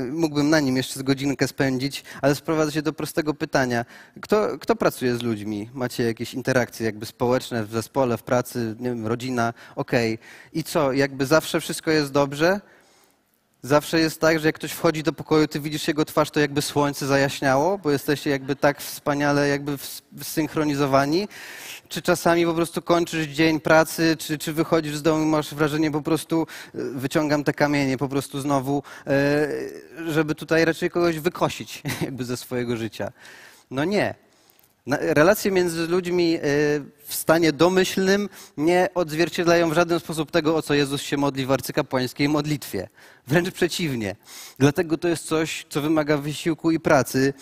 y, 0.09 0.13
mógłbym 0.13 0.51
na 0.51 0.61
nim 0.61 0.77
jeszcze 0.77 1.01
z 1.01 1.03
godzinkę 1.03 1.49
spędzić, 1.49 2.05
ale 2.23 2.35
sprowadza 2.35 2.73
się 2.73 2.83
do 2.83 2.93
prostego 2.93 3.35
pytania. 3.35 3.85
Kto, 4.21 4.59
kto 4.59 4.77
pracuje 4.77 5.17
z 5.17 5.23
ludźmi? 5.23 5.71
Macie 5.75 6.03
jakieś 6.03 6.35
interakcje 6.35 6.87
jakby 6.87 7.07
społeczne 7.07 7.65
w 7.65 7.73
zespole, 7.73 8.17
w 8.17 8.23
pracy, 8.23 8.77
nie 8.81 8.89
wiem, 8.89 9.07
rodzina? 9.07 9.55
Okej. 9.77 10.15
Okay. 10.15 10.27
I 10.53 10.65
co, 10.65 10.93
jakby 10.93 11.27
zawsze 11.27 11.61
wszystko 11.61 11.91
jest 11.91 12.13
dobrze? 12.13 12.61
Zawsze 13.63 14.01
jest 14.01 14.21
tak, 14.21 14.39
że 14.39 14.49
jak 14.49 14.55
ktoś 14.55 14.73
wchodzi 14.73 15.03
do 15.03 15.13
pokoju, 15.13 15.49
ty 15.49 15.61
widzisz 15.61 15.89
jego 15.89 16.05
twarz, 16.05 16.31
to 16.31 16.41
jakby 16.41 16.63
słońce 16.63 17.07
zajaśniało, 17.07 17.79
bo 17.79 17.91
jesteście 17.91 18.31
jakby 18.31 18.57
tak 18.57 18.81
wspaniale 18.81 19.49
jakby 19.49 19.77
zsynchronizowani. 20.23 21.29
Czy 21.89 22.03
czasami 22.03 22.47
po 22.47 22.55
prostu 22.55 22.83
kończysz 22.83 23.27
dzień 23.27 23.61
pracy, 23.61 24.17
czy, 24.19 24.39
czy 24.39 24.53
wychodzisz 24.53 24.97
z 24.97 25.03
domu 25.03 25.25
i 25.25 25.27
masz 25.27 25.55
wrażenie, 25.55 25.91
po 25.91 26.03
prostu 26.03 26.47
e, 26.75 26.79
wyciągam 26.95 27.45
te 27.45 27.53
kamienie 27.53 27.99
po 27.99 28.09
prostu 28.09 28.41
znowu, 28.41 28.83
e, 29.07 29.49
żeby 30.07 30.35
tutaj 30.35 30.65
raczej 30.65 30.91
kogoś 30.91 31.19
wykosić 31.19 31.83
jakby 32.03 32.25
ze 32.25 32.37
swojego 32.37 32.77
życia. 32.77 33.13
No 33.71 33.85
nie. 33.85 34.30
Relacje 34.91 35.51
między 35.51 35.87
ludźmi 35.87 36.35
e, 36.35 36.41
w 37.05 37.15
stanie 37.15 37.53
domyślnym 37.53 38.29
nie 38.57 38.89
odzwierciedlają 38.95 39.71
w 39.71 39.75
żaden 39.75 40.01
sposób 40.01 40.31
tego, 40.31 40.57
o 40.57 40.63
co 40.63 40.75
Jezus 40.75 41.03
się 41.03 41.17
modli 41.17 41.47
w 41.47 41.53
arcykapłańskiej 41.53 42.29
modlitwie. 42.29 42.89
Wręcz 43.27 43.51
przeciwnie. 43.51 44.17
Dlatego 44.59 44.99
to 44.99 45.09
jest 45.09 45.27
coś, 45.27 45.67
co 45.69 45.81
wymaga 45.83 46.17
wysiłku 46.17 46.71
i 46.71 46.81
pracy, 46.81 47.33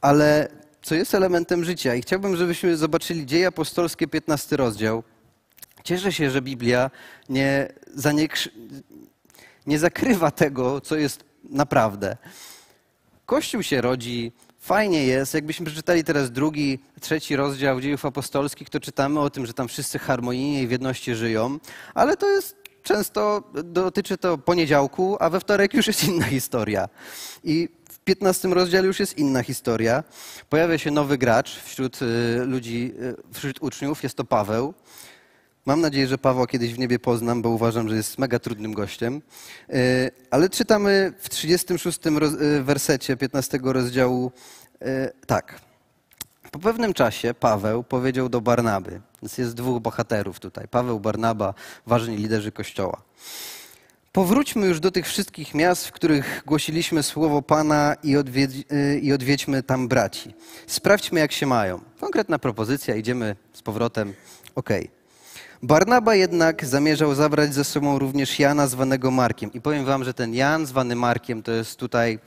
ale 0.00 0.48
co 0.82 0.94
jest 0.94 1.14
elementem 1.14 1.64
życia. 1.64 1.94
I 1.94 2.02
chciałbym, 2.02 2.36
żebyśmy 2.36 2.76
zobaczyli 2.76 3.26
Dzieje 3.26 3.46
Apostolskie, 3.46 4.08
15 4.08 4.56
rozdział. 4.56 5.02
Cieszę 5.84 6.12
się, 6.12 6.30
że 6.30 6.42
Biblia 6.42 6.90
nie, 7.28 7.72
zaniekrzy, 7.94 8.50
nie 9.66 9.78
zakrywa 9.78 10.30
tego, 10.30 10.80
co 10.80 10.96
jest 10.96 11.24
naprawdę. 11.50 12.16
Kościół 13.26 13.62
się 13.62 13.80
rodzi, 13.80 14.32
fajnie 14.62 15.06
jest. 15.06 15.34
Jakbyśmy 15.34 15.66
przeczytali 15.66 16.04
teraz 16.04 16.30
drugi, 16.30 16.78
trzeci 17.00 17.36
rozdział 17.36 17.80
dziejów 17.80 18.04
apostolskich, 18.04 18.70
to 18.70 18.80
czytamy 18.80 19.20
o 19.20 19.30
tym, 19.30 19.46
że 19.46 19.52
tam 19.52 19.68
wszyscy 19.68 19.98
harmonijnie 19.98 20.62
i 20.62 20.66
w 20.66 20.70
jedności 20.70 21.14
żyją, 21.14 21.58
ale 21.94 22.16
to 22.16 22.28
jest 22.28 22.56
często, 22.82 23.42
dotyczy 23.64 24.18
to 24.18 24.38
poniedziałku, 24.38 25.16
a 25.20 25.30
we 25.30 25.40
wtorek 25.40 25.74
już 25.74 25.86
jest 25.86 26.04
inna 26.04 26.24
historia. 26.24 26.88
I 27.44 27.68
w 27.90 27.98
15 27.98 28.48
rozdziale 28.48 28.86
już 28.86 29.00
jest 29.00 29.18
inna 29.18 29.42
historia. 29.42 30.04
Pojawia 30.48 30.78
się 30.78 30.90
nowy 30.90 31.18
gracz 31.18 31.60
wśród 31.60 32.02
y, 32.02 32.06
ludzi, 32.44 32.94
y, 33.00 33.32
wśród 33.32 33.62
uczniów, 33.62 34.02
jest 34.02 34.16
to 34.16 34.24
Paweł. 34.24 34.74
Mam 35.66 35.80
nadzieję, 35.80 36.06
że 36.06 36.18
Pawła 36.18 36.46
kiedyś 36.46 36.74
w 36.74 36.78
niebie 36.78 36.98
poznam, 36.98 37.42
bo 37.42 37.48
uważam, 37.48 37.88
że 37.88 37.96
jest 37.96 38.18
mega 38.18 38.38
trudnym 38.38 38.74
gościem. 38.74 39.22
Y, 39.70 40.10
ale 40.30 40.48
czytamy 40.48 41.12
w 41.18 41.28
36 41.28 41.98
wersecie 42.62 43.16
15 43.16 43.58
rozdziału 43.62 44.32
tak. 45.26 45.60
Po 46.50 46.58
pewnym 46.58 46.94
czasie 46.94 47.34
Paweł 47.34 47.84
powiedział 47.84 48.28
do 48.28 48.40
Barnaby, 48.40 49.00
więc 49.22 49.38
jest 49.38 49.54
dwóch 49.54 49.82
bohaterów 49.82 50.40
tutaj, 50.40 50.68
Paweł, 50.68 51.00
Barnaba, 51.00 51.54
ważni 51.86 52.16
liderzy 52.16 52.52
Kościoła. 52.52 53.02
Powróćmy 54.12 54.66
już 54.66 54.80
do 54.80 54.90
tych 54.90 55.06
wszystkich 55.06 55.54
miast, 55.54 55.86
w 55.86 55.92
których 55.92 56.42
głosiliśmy 56.46 57.02
słowo 57.02 57.42
Pana 57.42 57.96
i, 58.02 58.16
odwiedź, 58.16 58.50
i 59.02 59.12
odwiedźmy 59.12 59.62
tam 59.62 59.88
braci. 59.88 60.34
Sprawdźmy, 60.66 61.20
jak 61.20 61.32
się 61.32 61.46
mają. 61.46 61.80
Konkretna 62.00 62.38
propozycja, 62.38 62.96
idziemy 62.96 63.36
z 63.52 63.62
powrotem. 63.62 64.14
Okej. 64.54 64.84
Okay. 64.84 65.01
Barnaba 65.64 66.14
jednak 66.14 66.64
zamierzał 66.64 67.14
zabrać 67.14 67.54
ze 67.54 67.64
sobą 67.64 67.98
również 67.98 68.38
Jana 68.38 68.66
zwanego 68.66 69.10
Markiem. 69.10 69.52
I 69.52 69.60
powiem 69.60 69.84
wam, 69.84 70.04
że 70.04 70.14
ten 70.14 70.34
Jan 70.34 70.66
zwany 70.66 70.96
Markiem 70.96 71.42
to 71.42 71.52
jest 71.52 71.78
tutaj 71.78 72.18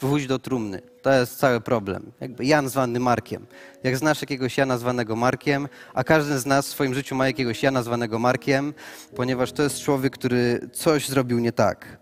gwóźdź 0.00 0.26
do 0.26 0.38
trumny. 0.38 0.82
To 1.02 1.12
jest 1.12 1.38
cały 1.38 1.60
problem. 1.60 2.12
Jakby 2.20 2.44
Jan 2.44 2.68
zwany 2.68 3.00
Markiem. 3.00 3.46
Jak 3.82 3.96
znasz 3.96 4.20
jakiegoś 4.20 4.58
Jana 4.58 4.78
zwanego 4.78 5.16
Markiem, 5.16 5.68
a 5.94 6.04
każdy 6.04 6.38
z 6.38 6.46
nas 6.46 6.66
w 6.66 6.70
swoim 6.70 6.94
życiu 6.94 7.14
ma 7.14 7.26
jakiegoś 7.26 7.62
Jana 7.62 7.82
zwanego 7.82 8.18
Markiem, 8.18 8.74
ponieważ 9.16 9.52
to 9.52 9.62
jest 9.62 9.80
człowiek, 9.80 10.12
który 10.12 10.68
coś 10.72 11.08
zrobił 11.08 11.38
nie 11.38 11.52
tak. 11.52 11.98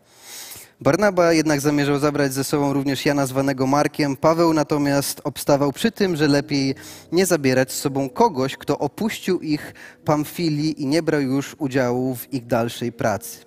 Barnaba 0.81 1.33
jednak 1.33 1.61
zamierzał 1.61 1.99
zabrać 1.99 2.33
ze 2.33 2.45
sobą 2.45 2.73
również 2.73 3.07
Jana 3.07 3.27
zwanego 3.27 3.67
Markiem. 3.67 4.17
Paweł 4.17 4.53
natomiast 4.55 5.21
obstawał 5.25 5.73
przy 5.73 5.93
tym, 5.93 6.17
że 6.17 6.29
lepiej 6.29 6.75
nie 7.13 7.27
zabierać 7.27 7.73
z 7.73 7.81
sobą 7.81 8.11
kogoś, 8.11 8.57
kto 8.57 8.79
opuścił 8.79 9.41
ich 9.41 9.75
Pamfilii 10.05 10.83
i 10.83 10.87
nie 10.87 11.03
brał 11.03 11.21
już 11.21 11.57
udziału 11.59 12.15
w 12.15 12.33
ich 12.33 12.47
dalszej 12.47 12.93
pracy. 12.93 13.39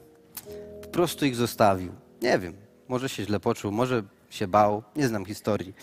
Po 0.82 0.88
prostu 0.88 1.26
ich 1.26 1.36
zostawił. 1.36 1.91
Nie 2.22 2.39
wiem, 2.39 2.54
może 2.88 3.10
się 3.10 3.26
źle 3.26 3.39
poczuł, 3.39 3.72
może 3.72 4.04
się 4.30 4.48
bał, 4.48 4.84
nie 4.96 5.08
znam 5.08 5.26
historii. 5.26 5.74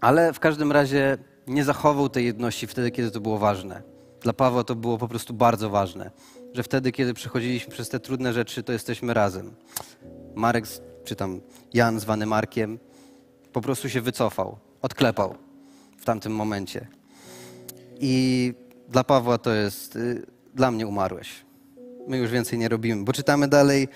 Ale 0.00 0.32
w 0.32 0.40
każdym 0.40 0.72
razie 0.72 1.18
nie 1.46 1.64
zachował 1.64 2.08
tej 2.08 2.24
jedności 2.24 2.66
wtedy, 2.66 2.90
kiedy 2.90 3.10
to 3.10 3.20
było 3.20 3.38
ważne. 3.38 3.82
Dla 4.20 4.32
Pawła 4.32 4.64
to 4.64 4.74
było 4.74 4.98
po 4.98 5.08
prostu 5.08 5.34
bardzo 5.34 5.70
ważne, 5.70 6.10
że 6.54 6.62
wtedy, 6.62 6.92
kiedy 6.92 7.14
przechodziliśmy 7.14 7.72
przez 7.72 7.88
te 7.88 8.00
trudne 8.00 8.32
rzeczy, 8.32 8.62
to 8.62 8.72
jesteśmy 8.72 9.14
razem. 9.14 9.54
Marek, 10.36 10.64
czy 11.04 11.16
tam 11.16 11.40
Jan 11.74 12.00
zwany 12.00 12.26
Markiem, 12.26 12.78
po 13.52 13.60
prostu 13.60 13.88
się 13.88 14.00
wycofał, 14.00 14.58
odklepał 14.82 15.34
w 15.98 16.04
tamtym 16.04 16.32
momencie. 16.32 16.86
I 18.00 18.54
dla 18.88 19.04
Pawła 19.04 19.38
to 19.38 19.52
jest, 19.52 19.96
y, 19.96 20.26
dla 20.54 20.70
mnie 20.70 20.86
umarłeś. 20.86 21.44
My 22.08 22.18
już 22.18 22.30
więcej 22.30 22.58
nie 22.58 22.68
robimy, 22.68 23.04
bo 23.04 23.12
czytamy 23.12 23.48
dalej 23.48 23.88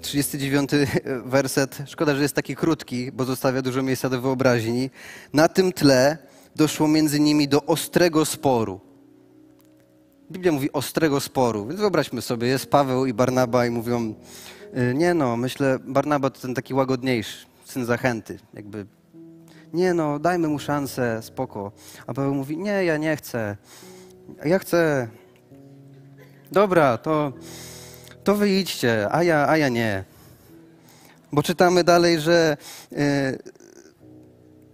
39 0.00 0.70
werset. 1.24 1.78
Szkoda, 1.86 2.14
że 2.14 2.22
jest 2.22 2.34
taki 2.34 2.56
krótki, 2.56 3.12
bo 3.12 3.24
zostawia 3.24 3.62
dużo 3.62 3.82
miejsca 3.82 4.08
do 4.08 4.20
wyobraźni. 4.20 4.90
Na 5.32 5.48
tym 5.48 5.72
tle 5.72 6.18
doszło 6.56 6.88
między 6.88 7.20
nimi 7.20 7.48
do 7.48 7.66
ostrego 7.66 8.24
sporu. 8.24 8.80
Biblia 10.30 10.52
mówi 10.52 10.72
ostrego 10.72 11.20
sporu, 11.20 11.66
więc 11.66 11.80
wyobraźmy 11.80 12.22
sobie, 12.22 12.48
jest 12.48 12.70
Paweł 12.70 13.06
i 13.06 13.12
Barnaba 13.12 13.66
i 13.66 13.70
mówią, 13.70 14.14
nie 14.94 15.14
no, 15.14 15.36
myślę, 15.36 15.78
Barnaba 15.78 16.30
to 16.30 16.40
ten 16.40 16.54
taki 16.54 16.74
łagodniejszy, 16.74 17.46
syn 17.64 17.84
zachęty, 17.84 18.38
jakby, 18.54 18.86
nie 19.72 19.94
no, 19.94 20.18
dajmy 20.18 20.48
mu 20.48 20.58
szansę, 20.58 21.22
spoko. 21.22 21.72
A 22.06 22.14
Paweł 22.14 22.34
mówi, 22.34 22.56
nie, 22.56 22.84
ja 22.84 22.96
nie 22.96 23.16
chcę, 23.16 23.56
ja 24.44 24.58
chcę, 24.58 25.08
dobra, 26.52 26.98
to 26.98 27.32
to 28.24 28.34
wyjdźcie, 28.34 29.08
a 29.10 29.22
ja, 29.22 29.48
a 29.48 29.56
ja 29.56 29.68
nie. 29.68 30.04
Bo 31.32 31.42
czytamy 31.42 31.84
dalej, 31.84 32.20
że 32.20 32.56
e, 32.92 33.38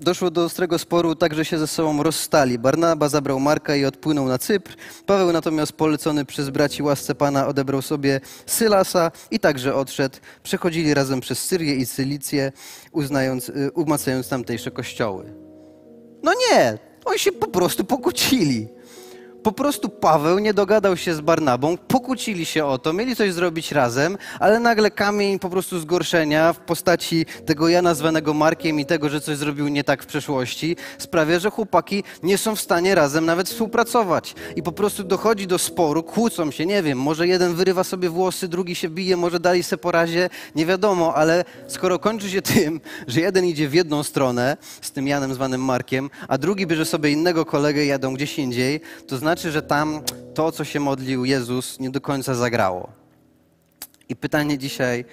doszło 0.01 0.31
do 0.31 0.45
ostrego 0.45 0.79
sporu, 0.79 1.15
tak 1.15 1.35
że 1.35 1.45
się 1.45 1.59
ze 1.59 1.67
sobą 1.67 2.03
rozstali. 2.03 2.59
Barnaba 2.59 3.09
zabrał 3.09 3.41
Marka 3.41 3.77
i 3.77 3.85
odpłynął 3.85 4.29
na 4.29 4.39
Cypr. 4.39 4.77
Paweł 5.07 5.33
natomiast 5.33 5.73
polecony 5.73 6.25
przez 6.25 6.51
braci 6.51 6.83
łasce 6.83 7.15
Pana 7.15 7.47
odebrał 7.47 7.83
sobie 7.83 8.21
Sylasa 8.47 9.11
i 9.31 9.41
także 9.41 9.75
odszedł. 9.75 10.19
Przechodzili 10.43 10.95
razem 10.95 11.21
przez 11.21 11.45
Syrię 11.45 11.75
i 11.75 11.87
Cylicję, 11.87 12.53
uznając, 12.93 13.49
e, 13.49 13.71
umacniając 13.71 14.29
tamtejsze 14.29 14.71
kościoły. 14.71 15.33
No 16.23 16.33
nie, 16.35 16.79
oni 17.05 17.19
się 17.19 17.33
po 17.33 17.47
prostu 17.47 17.85
pokłócili. 17.85 18.78
Po 19.49 19.53
prostu 19.53 19.89
Paweł 19.89 20.39
nie 20.39 20.55
dogadał 20.55 20.97
się 20.97 21.15
z 21.15 21.21
Barnabą, 21.21 21.77
pokłócili 21.79 22.47
się 22.47 22.65
o 22.65 22.79
to, 22.79 22.93
mieli 22.93 23.17
coś 23.17 23.33
zrobić 23.33 23.73
razem, 23.73 24.19
ale 24.41 24.61
nagle 24.61 24.91
kamień 24.91 25.39
po 25.39 25.51
prostu 25.51 25.79
zgorszenia 25.79 26.53
w 26.53 26.59
postaci 26.59 27.27
tego 27.47 27.69
Jana 27.69 27.95
zwanego 27.95 28.35
Markiem 28.35 28.81
i 28.81 28.87
tego, 28.87 29.09
że 29.09 29.21
coś 29.21 29.37
zrobił 29.37 29.69
nie 29.69 29.85
tak 29.85 30.03
w 30.03 30.07
przeszłości, 30.07 30.77
sprawia, 30.99 31.39
że 31.39 31.51
chłopaki 31.51 32.05
nie 32.23 32.39
są 32.39 32.57
w 32.57 32.61
stanie 32.61 32.95
razem 32.95 33.27
nawet 33.27 33.49
współpracować. 33.49 34.35
I 34.57 34.63
po 34.63 34.73
prostu 34.73 35.05
dochodzi 35.05 35.47
do 35.47 35.59
sporu, 35.59 36.03
kłócą 36.03 36.51
się, 36.51 36.67
nie 36.67 36.83
wiem, 36.83 36.99
może 36.99 37.27
jeden 37.27 37.55
wyrywa 37.55 37.85
sobie 37.85 38.09
włosy, 38.09 38.49
drugi 38.49 38.75
się 38.75 38.89
bije, 38.89 39.17
może 39.17 39.41
dalej 39.41 39.63
se 39.63 39.79
po 39.79 39.93
razie, 39.93 40.31
nie 40.55 40.67
wiadomo, 40.67 41.15
ale 41.15 41.45
skoro 41.69 41.99
kończy 41.99 42.31
się 42.31 42.43
tym, 42.55 42.81
że 43.07 43.21
jeden 43.21 43.45
idzie 43.45 43.69
w 43.69 43.75
jedną 43.75 44.03
stronę 44.03 44.57
z 44.81 44.91
tym 44.91 45.09
Janem 45.09 45.35
zwanym 45.35 45.65
Markiem, 45.65 46.11
a 46.29 46.39
drugi 46.39 46.67
bierze 46.67 46.85
sobie 46.85 47.11
innego 47.11 47.45
kolegę 47.45 47.85
i 47.85 47.89
jadą 47.89 48.15
gdzieś 48.15 48.39
indziej, 48.39 48.81
to 49.07 49.17
znaczy, 49.17 49.38
znaczy, 49.39 49.53
że 49.53 49.63
tam 49.63 50.01
to, 50.35 50.53
co 50.53 50.65
się 50.65 50.81
modlił 50.81 51.25
Jezus, 51.25 51.81
nie 51.81 51.91
do 51.91 52.01
końca 52.01 52.35
zagrało. 52.35 52.93
I 54.09 54.17
pytanie 54.17 54.59
dzisiaj, 54.59 55.05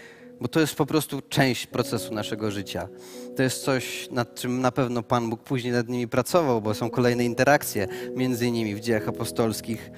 bo 0.41 0.47
to 0.47 0.59
jest 0.59 0.75
po 0.75 0.85
prostu 0.85 1.21
część 1.21 1.67
procesu 1.67 2.13
naszego 2.13 2.51
życia. 2.51 2.87
To 3.35 3.43
jest 3.43 3.63
coś, 3.63 4.09
nad 4.11 4.35
czym 4.35 4.61
na 4.61 4.71
pewno 4.71 5.03
Pan 5.03 5.29
Bóg 5.29 5.43
później 5.43 5.73
nad 5.73 5.89
nimi 5.89 6.07
pracował, 6.07 6.61
bo 6.61 6.73
są 6.73 6.89
kolejne 6.89 7.25
interakcje 7.25 7.87
między 8.15 8.51
nimi 8.51 8.75
w 8.75 8.79
dziejach 8.79 9.07
apostolskich. 9.07 9.91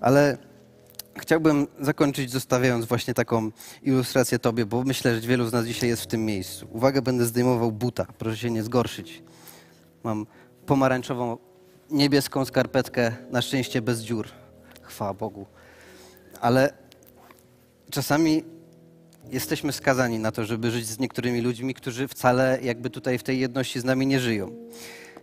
Ale 0.00 0.38
chciałbym 1.18 1.66
zakończyć 1.80 2.30
zostawiając 2.30 2.86
właśnie 2.86 3.14
taką 3.14 3.50
ilustrację 3.82 4.38
Tobie, 4.38 4.66
bo 4.66 4.82
myślę, 4.82 5.14
że 5.14 5.20
wielu 5.20 5.46
z 5.46 5.52
nas 5.52 5.66
dzisiaj 5.66 5.88
jest 5.88 6.02
w 6.02 6.06
tym 6.06 6.24
miejscu. 6.24 6.66
Uwaga, 6.72 7.02
będę 7.02 7.24
zdejmował 7.24 7.72
buta, 7.72 8.06
proszę 8.18 8.36
się 8.36 8.50
nie 8.50 8.62
zgorszyć. 8.62 9.22
Mam 10.04 10.26
pomarańczową 10.66 11.53
niebieską 11.90 12.44
skarpetkę, 12.44 13.12
na 13.30 13.42
szczęście 13.42 13.82
bez 13.82 14.00
dziur. 14.00 14.28
Chwała 14.82 15.14
Bogu. 15.14 15.46
Ale 16.40 16.72
czasami 17.90 18.44
jesteśmy 19.30 19.72
skazani 19.72 20.18
na 20.18 20.32
to, 20.32 20.44
żeby 20.44 20.70
żyć 20.70 20.86
z 20.86 20.98
niektórymi 20.98 21.40
ludźmi, 21.40 21.74
którzy 21.74 22.08
wcale 22.08 22.58
jakby 22.62 22.90
tutaj 22.90 23.18
w 23.18 23.22
tej 23.22 23.40
jedności 23.40 23.80
z 23.80 23.84
nami 23.84 24.06
nie 24.06 24.20
żyją. 24.20 24.50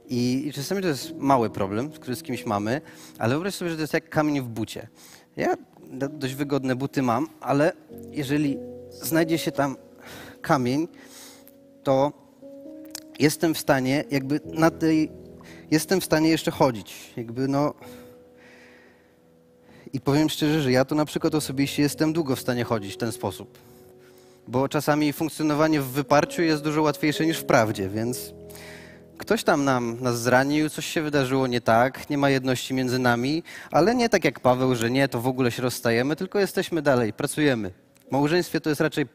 I 0.10 0.52
czasami 0.56 0.82
to 0.82 0.88
jest 0.88 1.16
mały 1.16 1.50
problem, 1.50 1.90
który 1.90 2.16
z 2.16 2.24
kimś 2.24 2.46
mamy, 2.46 2.82
ale 3.18 3.30
wyobraź 3.30 3.56
sobie, 3.56 3.72
że 3.72 3.78
to 3.78 3.82
jest 3.82 3.94
jak 3.94 4.10
kamień 4.10 4.42
w 4.42 4.48
bucie. 4.48 4.88
Ja 5.36 5.56
dość 5.94 6.36
wygodne 6.36 6.76
buty 6.76 7.02
mam, 7.02 7.28
ale 7.42 7.74
jeżeli 8.12 8.58
znajdzie 8.90 9.38
się 9.38 9.52
tam 9.52 9.76
kamień, 10.42 10.88
to 11.84 12.14
jestem 13.20 13.54
w 13.54 13.58
stanie 13.58 14.04
jakby 14.12 14.40
na 14.46 14.72
tej 14.72 15.12
jestem 15.72 16.02
w 16.02 16.06
stanie 16.06 16.30
jeszcze 16.30 16.52
chodzić. 16.52 17.14
Jakby 17.18 17.48
no. 17.48 17.74
I 19.94 20.00
powiem 20.00 20.30
szczerze, 20.30 20.62
że 20.62 20.72
ja 20.72 20.86
to 20.86 20.96
na 20.96 21.06
przykład 21.06 21.36
osobiście 21.36 21.84
jestem 21.84 22.14
długo 22.14 22.36
w 22.36 22.40
stanie 22.40 22.64
chodzić 22.64 22.94
w 22.94 22.98
ten 22.98 23.12
sposób. 23.12 23.58
Bo 24.48 24.70
czasami 24.70 25.14
funkcjonowanie 25.14 25.82
w 25.82 25.88
wyparciu 25.88 26.42
jest 26.42 26.64
dużo 26.64 26.82
łatwiejsze 26.82 27.26
niż 27.26 27.38
w 27.38 27.46
prawdzie, 27.46 27.90
więc 27.90 28.34
ktoś 29.18 29.44
tam 29.44 29.64
nam, 29.64 29.98
nas 30.02 30.22
zranił, 30.22 30.70
coś 30.70 30.86
się 30.86 31.02
wydarzyło 31.02 31.48
nie 31.48 31.62
tak, 31.62 32.10
nie 32.10 32.18
ma 32.18 32.30
jedności 32.30 32.74
między 32.74 33.00
nami, 33.00 33.44
ale 33.72 33.96
nie 33.96 34.10
tak 34.10 34.26
jak 34.26 34.40
Paweł, 34.40 34.76
że 34.76 34.92
nie, 34.92 35.08
to 35.08 35.22
w 35.22 35.28
ogóle 35.28 35.52
się 35.52 35.62
rozstajemy, 35.62 36.16
tylko 36.16 36.40
jesteśmy 36.40 36.82
dalej, 36.82 37.14
pracujemy. 37.14 37.72
W 38.08 38.12
małżeństwie 38.12 38.62
to 38.62 38.70
jest 38.70 38.82
raczej 38.82 39.06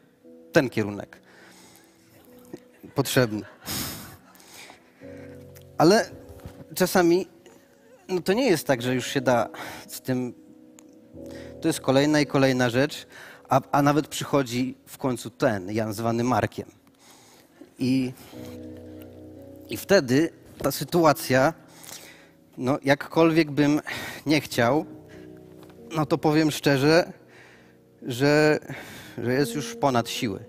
ten 0.51 0.69
kierunek 0.69 1.17
potrzebny. 2.95 3.41
Ale 5.77 6.09
czasami 6.77 7.27
no 8.07 8.21
to 8.21 8.33
nie 8.33 8.45
jest 8.45 8.67
tak, 8.67 8.81
że 8.81 8.95
już 8.95 9.07
się 9.07 9.21
da 9.21 9.49
z 9.87 10.01
tym 10.01 10.33
To 11.61 11.67
jest 11.67 11.81
kolejna 11.81 12.19
i 12.19 12.25
kolejna 12.25 12.69
rzecz, 12.69 13.07
a, 13.49 13.61
a 13.71 13.81
nawet 13.81 14.07
przychodzi 14.07 14.77
w 14.85 14.97
końcu 14.97 15.29
ten, 15.29 15.71
Jan 15.71 15.93
zwany 15.93 16.23
Markiem. 16.23 16.71
I, 17.79 18.13
I 19.69 19.77
wtedy 19.77 20.29
ta 20.57 20.71
sytuacja, 20.71 21.53
no 22.57 22.79
jakkolwiek 22.83 23.51
bym 23.51 23.81
nie 24.25 24.41
chciał, 24.41 24.85
no 25.95 26.05
to 26.05 26.17
powiem 26.17 26.51
szczerze, 26.51 27.13
że, 28.01 28.59
że 29.17 29.33
jest 29.33 29.55
już 29.55 29.75
ponad 29.75 30.09
siły. 30.09 30.45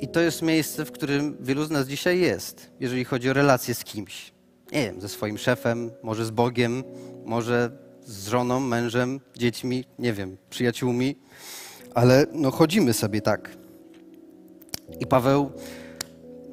I 0.00 0.08
to 0.08 0.20
jest 0.20 0.42
miejsce, 0.42 0.84
w 0.84 0.92
którym 0.92 1.36
wielu 1.40 1.64
z 1.64 1.70
nas 1.70 1.86
dzisiaj 1.86 2.20
jest, 2.20 2.70
jeżeli 2.80 3.04
chodzi 3.04 3.30
o 3.30 3.32
relacje 3.32 3.74
z 3.74 3.84
kimś. 3.84 4.32
Nie 4.72 4.84
wiem, 4.86 5.00
ze 5.00 5.08
swoim 5.08 5.38
szefem, 5.38 5.90
może 6.02 6.24
z 6.24 6.30
Bogiem, 6.30 6.84
może 7.24 7.70
z 8.04 8.28
żoną, 8.28 8.60
mężem, 8.60 9.20
dziećmi, 9.36 9.84
nie 9.98 10.12
wiem, 10.12 10.36
przyjaciółmi, 10.50 11.16
ale 11.94 12.26
no 12.32 12.50
chodzimy 12.50 12.92
sobie 12.92 13.20
tak. 13.20 13.56
I 15.00 15.06
Paweł, 15.06 15.50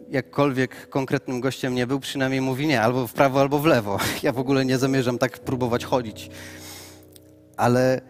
jakkolwiek 0.10 0.90
konkretnym 0.90 1.42
gościem 1.42 1.76
nie 1.76 1.88
był, 1.88 2.00
przynajmniej 2.00 2.42
mówi 2.42 2.68
nie, 2.68 2.82
albo 2.82 3.08
w 3.08 3.14
prawo, 3.14 3.42
albo 3.42 3.60
w 3.60 3.66
lewo. 3.66 3.98
Ja 4.24 4.32
w 4.32 4.40
ogóle 4.40 4.66
nie 4.66 4.78
zamierzam 4.78 5.18
tak 5.18 5.40
próbować 5.40 5.86
chodzić. 5.86 6.30
Ale 7.58 8.02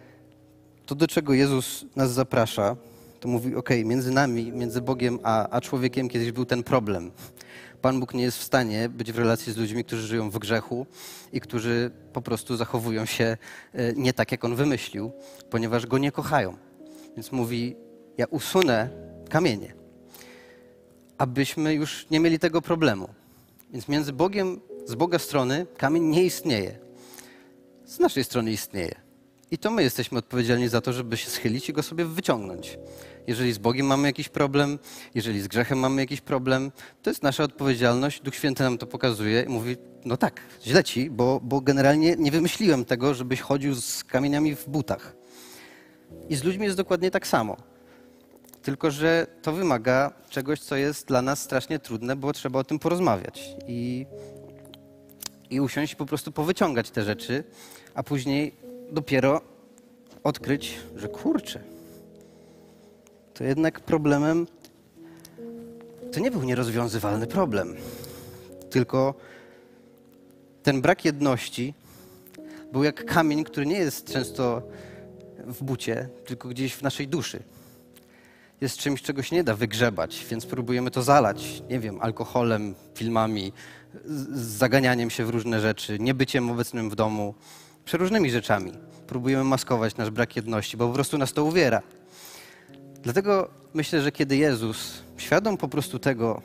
to, 0.86 0.94
do 0.94 1.06
czego 1.06 1.34
Jezus 1.34 1.84
nas 1.96 2.12
zaprasza, 2.12 2.76
to 3.20 3.28
mówi, 3.28 3.54
ok, 3.54 3.70
między 3.84 4.10
nami, 4.10 4.52
między 4.52 4.80
Bogiem 4.80 5.18
a, 5.22 5.48
a 5.48 5.60
człowiekiem 5.60 6.08
kiedyś 6.08 6.32
był 6.32 6.44
ten 6.44 6.62
problem. 6.62 7.10
Pan 7.82 8.00
Bóg 8.00 8.14
nie 8.14 8.22
jest 8.22 8.38
w 8.38 8.42
stanie 8.42 8.88
być 8.88 9.12
w 9.12 9.18
relacji 9.18 9.52
z 9.52 9.56
ludźmi, 9.56 9.84
którzy 9.84 10.06
żyją 10.06 10.30
w 10.30 10.38
grzechu 10.38 10.86
i 11.32 11.40
którzy 11.40 11.90
po 12.12 12.22
prostu 12.22 12.56
zachowują 12.56 13.04
się 13.04 13.36
e, 13.72 13.92
nie 13.92 14.12
tak, 14.12 14.32
jak 14.32 14.44
On 14.44 14.56
wymyślił, 14.56 15.12
ponieważ 15.50 15.86
Go 15.86 15.98
nie 15.98 16.12
kochają. 16.12 16.56
Więc 17.16 17.32
mówi, 17.32 17.76
ja 18.18 18.26
usunę 18.26 18.88
kamienie, 19.28 19.74
abyśmy 21.18 21.74
już 21.74 22.06
nie 22.10 22.20
mieli 22.20 22.38
tego 22.38 22.62
problemu. 22.62 23.08
Więc 23.72 23.88
między 23.88 24.12
Bogiem, 24.12 24.60
z 24.86 24.94
Boga 24.94 25.18
strony 25.18 25.66
kamień 25.76 26.04
nie 26.04 26.24
istnieje. 26.24 26.78
Z 27.84 27.98
naszej 27.98 28.24
strony 28.24 28.52
istnieje. 28.52 28.94
I 29.50 29.58
to 29.58 29.70
my 29.70 29.82
jesteśmy 29.82 30.18
odpowiedzialni 30.18 30.68
za 30.68 30.80
to, 30.80 30.92
żeby 30.92 31.16
się 31.16 31.30
schylić 31.30 31.68
i 31.68 31.72
go 31.72 31.82
sobie 31.82 32.04
wyciągnąć. 32.04 32.78
Jeżeli 33.30 33.52
z 33.52 33.58
Bogiem 33.58 33.86
mamy 33.86 34.08
jakiś 34.08 34.28
problem, 34.28 34.78
jeżeli 35.14 35.40
z 35.40 35.48
grzechem 35.48 35.78
mamy 35.78 36.02
jakiś 36.02 36.20
problem, 36.20 36.72
to 37.02 37.10
jest 37.10 37.22
nasza 37.22 37.44
odpowiedzialność. 37.44 38.20
Duch 38.22 38.34
Święty 38.34 38.62
nam 38.62 38.78
to 38.78 38.86
pokazuje 38.86 39.42
i 39.42 39.48
mówi, 39.48 39.76
no 40.04 40.16
tak, 40.16 40.40
źle 40.62 40.84
ci, 40.84 41.10
bo, 41.10 41.40
bo 41.42 41.60
generalnie 41.60 42.16
nie 42.18 42.30
wymyśliłem 42.30 42.84
tego, 42.84 43.14
żebyś 43.14 43.40
chodził 43.40 43.74
z 43.74 44.04
kamieniami 44.04 44.54
w 44.54 44.68
butach. 44.68 45.16
I 46.28 46.36
z 46.36 46.44
ludźmi 46.44 46.64
jest 46.64 46.76
dokładnie 46.76 47.10
tak 47.10 47.26
samo. 47.26 47.56
Tylko, 48.62 48.90
że 48.90 49.26
to 49.42 49.52
wymaga 49.52 50.12
czegoś, 50.30 50.60
co 50.60 50.76
jest 50.76 51.06
dla 51.06 51.22
nas 51.22 51.42
strasznie 51.42 51.78
trudne, 51.78 52.16
bo 52.16 52.32
trzeba 52.32 52.58
o 52.58 52.64
tym 52.64 52.78
porozmawiać 52.78 53.56
i, 53.66 54.06
i 55.50 55.60
usiąść 55.60 55.92
i 55.92 55.96
po 55.96 56.06
prostu 56.06 56.32
powyciągać 56.32 56.90
te 56.90 57.02
rzeczy, 57.02 57.44
a 57.94 58.02
później 58.02 58.54
dopiero 58.92 59.40
odkryć, 60.24 60.78
że 60.96 61.08
kurczę, 61.08 61.69
to 63.40 63.44
jednak 63.44 63.80
problemem 63.80 64.46
to 66.12 66.20
nie 66.20 66.30
był 66.30 66.42
nierozwiązywalny 66.42 67.26
problem, 67.26 67.76
tylko 68.70 69.14
ten 70.62 70.80
brak 70.80 71.04
jedności 71.04 71.74
był 72.72 72.84
jak 72.84 73.04
kamień, 73.04 73.44
który 73.44 73.66
nie 73.66 73.78
jest 73.78 74.12
często 74.12 74.62
w 75.46 75.64
bucie, 75.64 76.08
tylko 76.26 76.48
gdzieś 76.48 76.74
w 76.74 76.82
naszej 76.82 77.08
duszy. 77.08 77.42
Jest 78.60 78.78
czymś, 78.78 79.02
czego 79.02 79.22
się 79.22 79.36
nie 79.36 79.44
da 79.44 79.54
wygrzebać, 79.54 80.26
więc 80.30 80.46
próbujemy 80.46 80.90
to 80.90 81.02
zalać, 81.02 81.62
nie 81.70 81.80
wiem, 81.80 81.98
alkoholem, 82.00 82.74
filmami, 82.94 83.52
zaganianiem 84.32 85.10
się 85.10 85.24
w 85.24 85.30
różne 85.30 85.60
rzeczy, 85.60 85.98
niebyciem 85.98 86.50
obecnym 86.50 86.90
w 86.90 86.94
domu, 86.94 87.34
przeróżnymi 87.84 88.30
rzeczami. 88.30 88.72
Próbujemy 89.06 89.44
maskować 89.44 89.96
nasz 89.96 90.10
brak 90.10 90.36
jedności, 90.36 90.76
bo 90.76 90.88
po 90.88 90.94
prostu 90.94 91.18
nas 91.18 91.32
to 91.32 91.44
uwiera. 91.44 91.82
Dlatego 93.02 93.50
myślę, 93.74 94.00
że 94.00 94.12
kiedy 94.12 94.36
Jezus, 94.36 95.02
świadom 95.16 95.56
po 95.56 95.68
prostu 95.68 95.98
tego, 95.98 96.42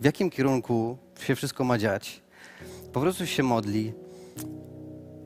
w 0.00 0.04
jakim 0.04 0.30
kierunku 0.30 0.98
się 1.20 1.34
wszystko 1.34 1.64
ma 1.64 1.78
dziać, 1.78 2.20
po 2.92 3.00
prostu 3.00 3.26
się 3.26 3.42
modli, 3.42 3.92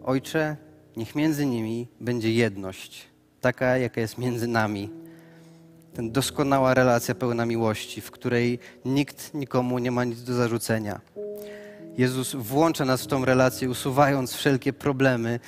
Ojcze, 0.04 0.56
niech 0.96 1.14
między 1.14 1.46
nimi 1.46 1.88
będzie 2.00 2.32
jedność, 2.32 3.06
taka 3.40 3.78
jaka 3.78 4.00
jest 4.00 4.18
między 4.18 4.46
nami. 4.46 4.90
Ten 5.94 6.12
doskonała 6.12 6.74
relacja 6.74 7.14
pełna 7.14 7.46
miłości, 7.46 8.00
w 8.00 8.10
której 8.10 8.58
nikt 8.84 9.34
nikomu 9.34 9.78
nie 9.78 9.90
ma 9.90 10.04
nic 10.04 10.22
do 10.22 10.34
zarzucenia. 10.34 11.00
Jezus 11.98 12.34
włącza 12.34 12.84
nas 12.84 13.02
w 13.02 13.06
tą 13.06 13.24
relację, 13.24 13.70
usuwając 13.70 14.34
wszelkie 14.34 14.72
problemy, 14.72 15.40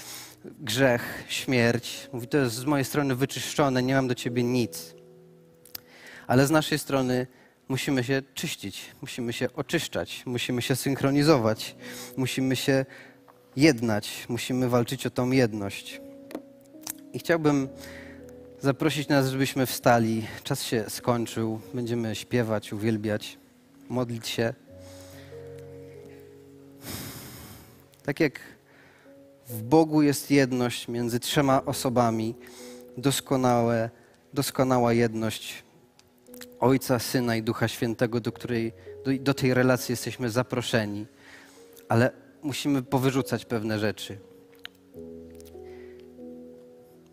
grzech, 0.60 1.24
śmierć. 1.28 2.08
Mówi, 2.12 2.26
to 2.28 2.38
jest 2.38 2.54
z 2.54 2.64
mojej 2.64 2.84
strony 2.84 3.14
wyczyszczone, 3.14 3.82
nie 3.82 3.94
mam 3.94 4.08
do 4.08 4.14
ciebie 4.14 4.42
nic. 4.42 4.94
Ale 6.26 6.46
z 6.46 6.50
naszej 6.50 6.78
strony 6.78 7.26
musimy 7.68 8.04
się 8.04 8.22
czyścić, 8.34 8.90
musimy 9.02 9.32
się 9.32 9.48
oczyszczać, 9.52 10.22
musimy 10.26 10.62
się 10.62 10.76
synchronizować, 10.76 11.76
musimy 12.16 12.56
się 12.56 12.86
jednać, 13.56 14.26
musimy 14.28 14.68
walczyć 14.68 15.06
o 15.06 15.10
tą 15.10 15.30
jedność. 15.30 16.00
I 17.12 17.18
chciałbym 17.18 17.68
zaprosić 18.60 19.08
nas, 19.08 19.28
żebyśmy 19.28 19.66
wstali. 19.66 20.26
Czas 20.42 20.62
się 20.62 20.84
skończył, 20.88 21.60
będziemy 21.74 22.14
śpiewać, 22.14 22.72
uwielbiać, 22.72 23.38
modlić 23.88 24.28
się. 24.28 24.54
Tak 28.04 28.20
jak 28.20 28.53
w 29.48 29.62
Bogu 29.62 30.02
jest 30.02 30.30
jedność 30.30 30.88
między 30.88 31.20
trzema 31.20 31.64
osobami, 31.64 32.34
doskonałe, 32.96 33.90
doskonała 34.34 34.92
jedność 34.92 35.64
Ojca, 36.60 36.98
Syna 36.98 37.36
i 37.36 37.42
Ducha 37.42 37.68
Świętego, 37.68 38.20
do, 38.20 38.32
której, 38.32 38.72
do, 39.04 39.10
do 39.20 39.34
tej 39.34 39.54
relacji 39.54 39.92
jesteśmy 39.92 40.30
zaproszeni, 40.30 41.06
ale 41.88 42.10
musimy 42.42 42.82
powyrzucać 42.82 43.44
pewne 43.44 43.78
rzeczy. 43.78 44.18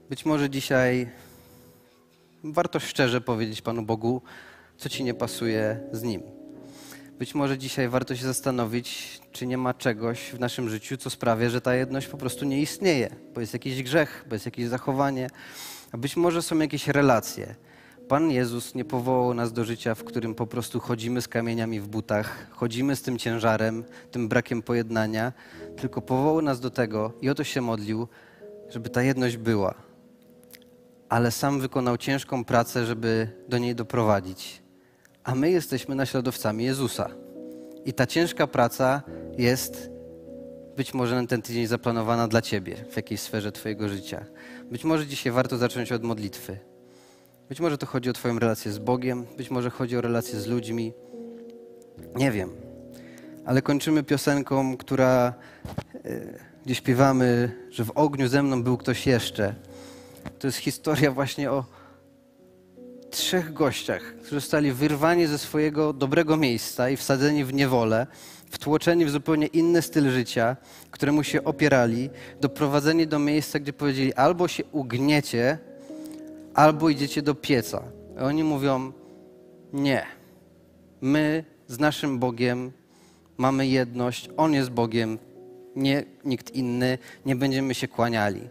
Być 0.10 0.26
może 0.26 0.50
dzisiaj 0.50 1.10
warto 2.44 2.80
szczerze 2.80 3.22
powiedzieć 3.22 3.62
Panu 3.62 3.82
Bogu, 3.82 4.22
co 4.78 4.90
Ci 4.90 5.04
nie 5.04 5.14
pasuje 5.14 5.80
z 5.92 6.04
Nim. 6.04 6.41
Być 7.22 7.36
może 7.36 7.58
dzisiaj 7.58 7.90
warto 7.90 8.16
się 8.16 8.26
zastanowić, 8.26 9.20
czy 9.32 9.48
nie 9.48 9.58
ma 9.58 9.74
czegoś 9.74 10.20
w 10.20 10.40
naszym 10.40 10.70
życiu, 10.70 10.98
co 10.98 11.10
sprawia, 11.10 11.50
że 11.50 11.62
ta 11.62 11.76
jedność 11.76 12.08
po 12.08 12.18
prostu 12.18 12.46
nie 12.46 12.62
istnieje, 12.62 13.16
bo 13.34 13.42
jest 13.42 13.54
jakiś 13.54 13.84
grzech, 13.84 14.26
bo 14.30 14.36
jest 14.36 14.46
jakieś 14.46 14.68
zachowanie, 14.68 15.30
a 15.92 15.98
być 15.98 16.18
może 16.18 16.42
są 16.42 16.60
jakieś 16.60 16.88
relacje. 16.88 17.56
Pan 18.08 18.32
Jezus 18.32 18.76
nie 18.76 18.86
powołał 18.86 19.34
nas 19.34 19.54
do 19.54 19.66
życia, 19.66 19.96
w 19.96 20.04
którym 20.04 20.36
po 20.36 20.48
prostu 20.48 20.80
chodzimy 20.80 21.22
z 21.22 21.28
kamieniami 21.28 21.80
w 21.80 21.88
butach, 21.88 22.48
chodzimy 22.52 22.96
z 22.96 23.02
tym 23.02 23.18
ciężarem, 23.18 23.84
tym 24.12 24.28
brakiem 24.28 24.62
pojednania, 24.62 25.34
tylko 25.78 26.02
powołał 26.02 26.42
nas 26.42 26.60
do 26.60 26.70
tego 26.70 27.14
i 27.22 27.30
o 27.30 27.36
to 27.36 27.44
się 27.44 27.62
modlił, 27.62 28.08
żeby 28.70 28.90
ta 28.90 29.02
jedność 29.02 29.38
była. 29.38 29.74
Ale 31.10 31.32
sam 31.32 31.60
wykonał 31.60 31.98
ciężką 31.98 32.46
pracę, 32.46 32.86
żeby 32.86 33.28
do 33.50 33.58
niej 33.58 33.76
doprowadzić 33.76 34.62
a 35.24 35.36
my 35.36 35.50
jesteśmy 35.50 35.96
naśladowcami 35.96 36.64
Jezusa. 36.64 37.10
I 37.86 37.94
ta 37.94 38.08
ciężka 38.08 38.48
praca 38.48 39.02
jest 39.38 39.92
być 40.78 40.94
może 40.94 41.22
na 41.22 41.28
ten 41.28 41.42
tydzień 41.42 41.68
zaplanowana 41.68 42.28
dla 42.28 42.42
Ciebie 42.42 42.76
w 42.92 42.96
jakiejś 42.96 43.22
sferze 43.22 43.52
Twojego 43.52 43.90
życia. 43.90 44.26
Być 44.72 44.84
może 44.84 45.08
dzisiaj 45.08 45.32
warto 45.34 45.58
zacząć 45.58 45.92
od 45.92 46.04
modlitwy. 46.04 46.58
Być 47.50 47.60
może 47.60 47.78
to 47.78 47.86
chodzi 47.86 48.10
o 48.10 48.14
Twoją 48.14 48.40
relację 48.40 48.72
z 48.72 48.80
Bogiem, 48.80 49.26
być 49.38 49.52
może 49.52 49.70
chodzi 49.70 49.98
o 49.98 50.02
relację 50.02 50.40
z 50.40 50.48
ludźmi. 50.48 50.94
Nie 52.16 52.32
wiem. 52.32 52.50
Ale 53.46 53.62
kończymy 53.62 54.04
piosenką, 54.04 54.78
która, 54.78 55.34
e, 56.06 56.22
gdzie 56.66 56.76
śpiewamy, 56.76 57.52
że 57.70 57.86
w 57.86 57.92
ogniu 57.96 58.28
ze 58.28 58.44
mną 58.44 58.64
był 58.64 58.78
ktoś 58.78 59.08
jeszcze. 59.08 59.56
To 60.40 60.48
jest 60.48 60.58
historia 60.58 61.12
właśnie 61.12 61.52
o 61.52 61.66
trzech 63.12 63.54
gościach, 63.54 64.02
którzy 64.02 64.36
zostali 64.36 64.72
wyrwani 64.72 65.28
ze 65.28 65.38
swojego 65.38 65.94
dobrego 65.94 66.38
miejsca 66.38 66.90
i 66.90 66.98
wsadzeni 66.98 67.46
w 67.46 67.54
niewolę, 67.54 68.08
wtłoczeni 68.50 69.06
w 69.06 69.10
zupełnie 69.10 69.48
inny 69.48 69.82
styl 69.82 70.12
życia, 70.12 70.58
któremu 70.92 71.24
się 71.24 71.44
opierali, 71.44 72.10
doprowadzeni 72.42 73.08
do 73.08 73.20
miejsca, 73.20 73.60
gdzie 73.60 73.74
powiedzieli 73.74 74.14
albo 74.14 74.48
się 74.48 74.64
ugniecie, 74.72 75.58
albo 76.54 76.90
idziecie 76.90 77.22
do 77.22 77.36
pieca. 77.36 77.84
I 78.16 78.20
oni 78.20 78.44
mówią, 78.44 78.92
nie, 79.74 80.06
my 81.02 81.44
z 81.68 81.80
naszym 81.80 82.20
Bogiem 82.20 82.72
mamy 83.38 83.68
jedność, 83.68 84.30
On 84.38 84.54
jest 84.54 84.70
Bogiem, 84.70 85.20
nie 85.76 86.04
nikt 86.26 86.56
inny, 86.56 86.98
nie 87.26 87.36
będziemy 87.36 87.74
się 87.74 87.88
kłaniali. 87.88 88.50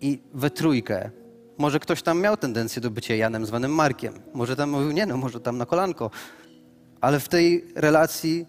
i 0.00 0.18
we 0.34 0.50
trójkę. 0.50 1.10
Może 1.58 1.80
ktoś 1.80 2.02
tam 2.02 2.20
miał 2.20 2.36
tendencję 2.36 2.82
do 2.82 2.90
bycia 2.90 3.14
Janem 3.14 3.46
zwanym 3.46 3.74
Markiem. 3.74 4.14
Może 4.34 4.56
tam 4.56 4.70
mówił, 4.70 4.92
nie 4.92 5.06
no, 5.06 5.16
może 5.16 5.40
tam 5.40 5.58
na 5.58 5.66
kolanko. 5.66 6.10
Ale 7.00 7.20
w 7.20 7.28
tej 7.28 7.64
relacji 7.74 8.46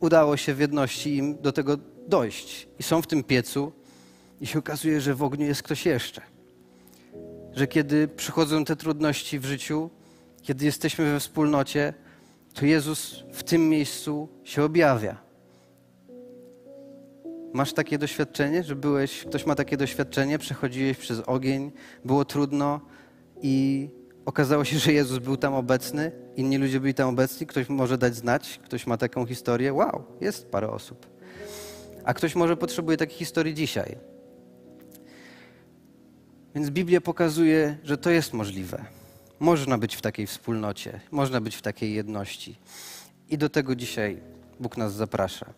udało 0.00 0.36
się 0.36 0.54
w 0.54 0.60
jedności 0.60 1.16
im 1.16 1.42
do 1.42 1.52
tego 1.52 1.76
dojść. 2.08 2.68
I 2.78 2.82
są 2.82 3.02
w 3.02 3.06
tym 3.06 3.24
piecu 3.24 3.72
i 4.40 4.46
się 4.46 4.58
okazuje, 4.58 5.00
że 5.00 5.14
w 5.14 5.22
ogniu 5.22 5.46
jest 5.46 5.62
ktoś 5.62 5.86
jeszcze. 5.86 6.22
Że 7.52 7.66
kiedy 7.66 8.08
przychodzą 8.08 8.64
te 8.64 8.76
trudności 8.76 9.38
w 9.38 9.44
życiu, 9.44 9.90
kiedy 10.42 10.64
jesteśmy 10.64 11.12
we 11.12 11.20
wspólnocie, 11.20 11.94
to 12.54 12.66
Jezus 12.66 13.24
w 13.32 13.42
tym 13.42 13.68
miejscu 13.68 14.28
się 14.44 14.64
objawia. 14.64 15.31
Masz 17.52 17.72
takie 17.72 17.98
doświadczenie, 17.98 18.62
że 18.62 18.76
byłeś, 18.76 19.24
ktoś 19.24 19.46
ma 19.46 19.54
takie 19.54 19.76
doświadczenie, 19.76 20.38
przechodziłeś 20.38 20.98
przez 20.98 21.20
ogień, 21.20 21.72
było 22.04 22.24
trudno 22.24 22.80
i 23.42 23.88
okazało 24.24 24.64
się, 24.64 24.78
że 24.84 24.92
Jezus 24.92 25.18
był 25.18 25.36
tam 25.36 25.54
obecny, 25.54 26.12
inni 26.36 26.58
ludzie 26.58 26.80
byli 26.80 26.94
tam 26.94 27.08
obecni, 27.08 27.46
ktoś 27.46 27.68
może 27.68 27.98
dać 27.98 28.14
znać, 28.14 28.60
ktoś 28.64 28.86
ma 28.86 28.96
taką 28.96 29.26
historię. 29.26 29.72
Wow, 29.72 30.04
jest 30.20 30.50
parę 30.50 30.70
osób. 30.70 31.06
A 32.04 32.14
ktoś 32.14 32.34
może 32.34 32.56
potrzebuje 32.56 32.96
takiej 32.96 33.16
historii 33.16 33.54
dzisiaj. 33.54 33.96
Więc 36.54 36.70
Biblia 36.70 37.00
pokazuje, 37.00 37.78
że 37.84 37.98
to 37.98 38.10
jest 38.10 38.32
możliwe. 38.32 38.84
Można 39.40 39.78
być 39.78 39.96
w 39.96 40.02
takiej 40.02 40.26
wspólnocie, 40.26 41.00
można 41.10 41.40
być 41.40 41.56
w 41.56 41.62
takiej 41.62 41.94
jedności. 41.94 42.58
I 43.28 43.38
do 43.38 43.48
tego 43.48 43.76
dzisiaj 43.76 44.20
Bóg 44.60 44.76
nas 44.76 44.94
zaprasza. 44.94 45.54